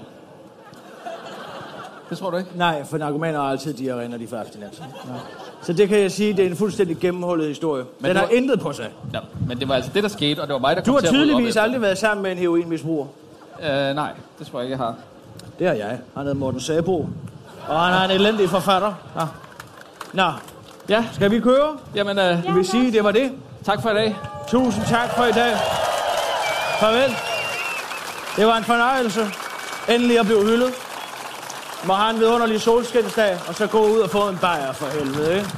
[2.10, 2.50] Det tror du ikke?
[2.54, 4.82] Nej, for narkomaner har altid diarré, når de får abstinenser.
[5.62, 7.84] Så det kan jeg sige, det er en fuldstændig gennemhullet historie.
[8.00, 8.88] Men den du har har- intet på sig.
[9.14, 10.94] Ja, men det var altså det, der skete, og det var mig, der Du kom
[10.94, 13.06] har til at rydde op tydeligvis aldrig været sammen med en heroinmisbruger.
[13.62, 14.94] Øh, nej, det tror jeg ikke, jeg har.
[15.58, 15.88] Det har jeg.
[16.14, 17.08] Han hedder Morten Sabo.
[17.68, 18.92] Og han er en elendig forfatter.
[19.16, 19.24] Ja.
[20.12, 20.32] Nå,
[20.88, 21.76] Ja, skal vi køre?
[21.94, 23.32] jamen, øh, Jeg vil sige, det var det.
[23.64, 24.16] tak for i dag.
[24.48, 25.52] Tusind tak for i dag.
[26.80, 27.14] Farvel.
[28.36, 29.20] Det var en fornøjelse.
[29.88, 30.70] Endelig at blive hyldet.
[31.86, 35.36] Må have en vidunderlig solskinsdag, og så gå ud og få en bajer for helvede,
[35.36, 35.48] ikke?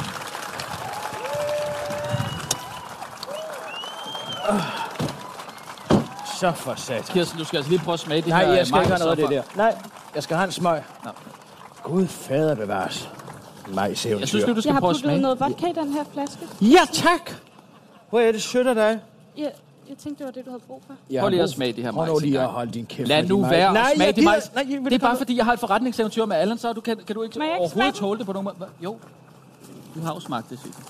[6.41, 7.05] Så for sat.
[7.05, 8.99] Kirsten, du skal altså lige prøve at smage de Nej, her jeg skal ikke have
[8.99, 9.43] noget af det der.
[9.57, 9.79] Nej,
[10.15, 10.83] jeg skal have en smøg.
[11.05, 11.11] Nå.
[11.83, 13.11] Gud fader bevares.
[13.75, 14.19] Majseventyr.
[14.21, 15.21] Jeg synes nu, du skal Jeg har prøve at puttet smage.
[15.21, 16.39] noget vodka i den her flaske.
[16.61, 17.31] Ja, tak!
[18.11, 19.01] Hvor er det sødt af dig.
[19.39, 19.51] Jeg,
[19.89, 20.95] jeg tænkte, det var det, du havde brug for.
[21.11, 23.09] Jeg Prøv lige at smage de her Prøv majs nu lige at holde din kæft
[23.09, 24.55] Lad nu være Nej, at smage de majs.
[24.55, 27.15] Nej, Det er bare fordi, jeg har et forretningseventyr med Allan, så du kan, kan
[27.15, 28.71] du ikke Må jeg ikke overhovedet smage tåle det på nogen måde.
[28.85, 28.99] Jo,
[29.95, 30.81] du har jo smagt det, Sisse.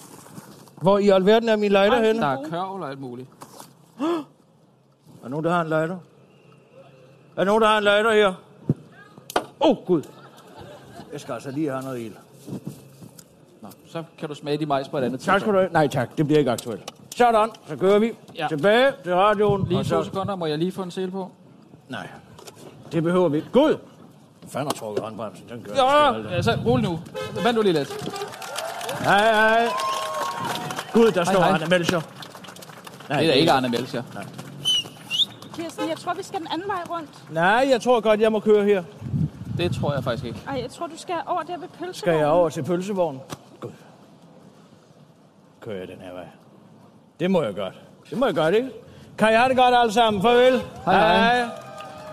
[0.83, 2.21] Hvor i alverden er min lighter henne?
[2.21, 3.29] Der er kørvel og alt muligt.
[5.19, 5.95] Er der nogen, der har en lighter?
[5.95, 5.99] Er
[7.37, 8.35] der nogen, der har en lighter her?
[9.61, 10.03] Åh, oh, Gud.
[11.13, 12.15] Jeg skal altså lige have noget ild.
[13.63, 15.73] Nå, så kan du smage de majs på et andet Tak skal du have.
[15.73, 16.96] Nej tak, det bliver ikke aktuelt.
[17.17, 18.47] Sådan, så kører vi Ja.
[18.49, 19.69] tilbage til radioen.
[19.69, 20.05] Lige og to så...
[20.05, 21.31] sekunder, må jeg lige få en sele på?
[21.89, 22.09] Nej,
[22.93, 23.49] det behøver vi ikke.
[23.53, 23.77] Gud!
[24.41, 25.49] Hvad fanden har trukket håndbremsen?
[25.49, 26.99] Den gør Ja, sgu altså, rolig nu.
[27.45, 28.11] Vent nu lige lidt.
[29.05, 29.67] Hej, hej.
[30.93, 31.49] Gud, der står hej.
[31.55, 32.01] Anna Melcher.
[33.09, 34.03] Nej, Det er da ikke Arne Melcher.
[35.55, 37.25] Kirsten, jeg tror, vi skal den anden vej rundt.
[37.33, 38.85] Nej, jeg tror godt, jeg må køre her.
[39.59, 40.41] Det tror jeg faktisk ikke.
[40.49, 41.95] Ej, jeg tror, du skal over der ved pølsevognen.
[41.95, 43.21] Skal jeg over til pølsevognen?
[43.61, 43.71] Gud.
[45.61, 46.27] Kører jeg den her vej?
[47.21, 47.75] Det må jeg godt.
[48.11, 48.69] Det må jeg godt, ikke?
[49.19, 50.23] Kan jeg have det godt alle sammen?
[50.23, 50.61] Farvel.
[50.85, 51.49] Hej, hej.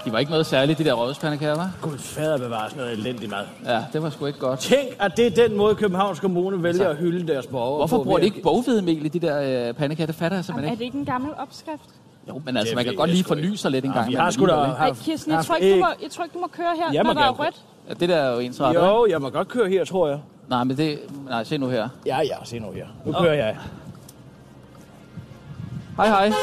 [0.06, 1.72] De var ikke noget særligt, de der rødspandekager, var?
[1.82, 3.46] Gud, fader bevares noget elendigt mad.
[3.66, 4.60] Ja, det var sgu ikke godt.
[4.60, 8.18] Tænk, at det er den måde, Københavns Kommune vælger at hylde deres borgere Hvorfor bruger
[8.20, 10.06] de ikke bogvedemel i de der øh, pandekager?
[10.06, 10.80] Det fatter jeg Jamen, simpelthen er ikke.
[10.80, 11.82] det ikke en gammel opskrift?
[12.30, 14.10] Jo, men altså, Det man kan godt lige forny sig lidt en Ja, gang.
[14.10, 16.34] vi men har sgu da Ej, Kirsten, jeg tror, ikke, du må, jeg tror ikke,
[16.34, 17.62] du må køre her, Jeg når der er rødt.
[17.90, 18.76] Ja, det der er jo ens ret?
[18.76, 20.20] Jo, jeg må godt køre her, tror jeg.
[20.50, 21.00] Nej, men det...
[21.30, 21.90] Nej, se nu her.
[22.06, 22.86] Ja, ja, se nu her.
[23.06, 23.58] Nu kører jeg.
[25.98, 26.34] Hej, hej.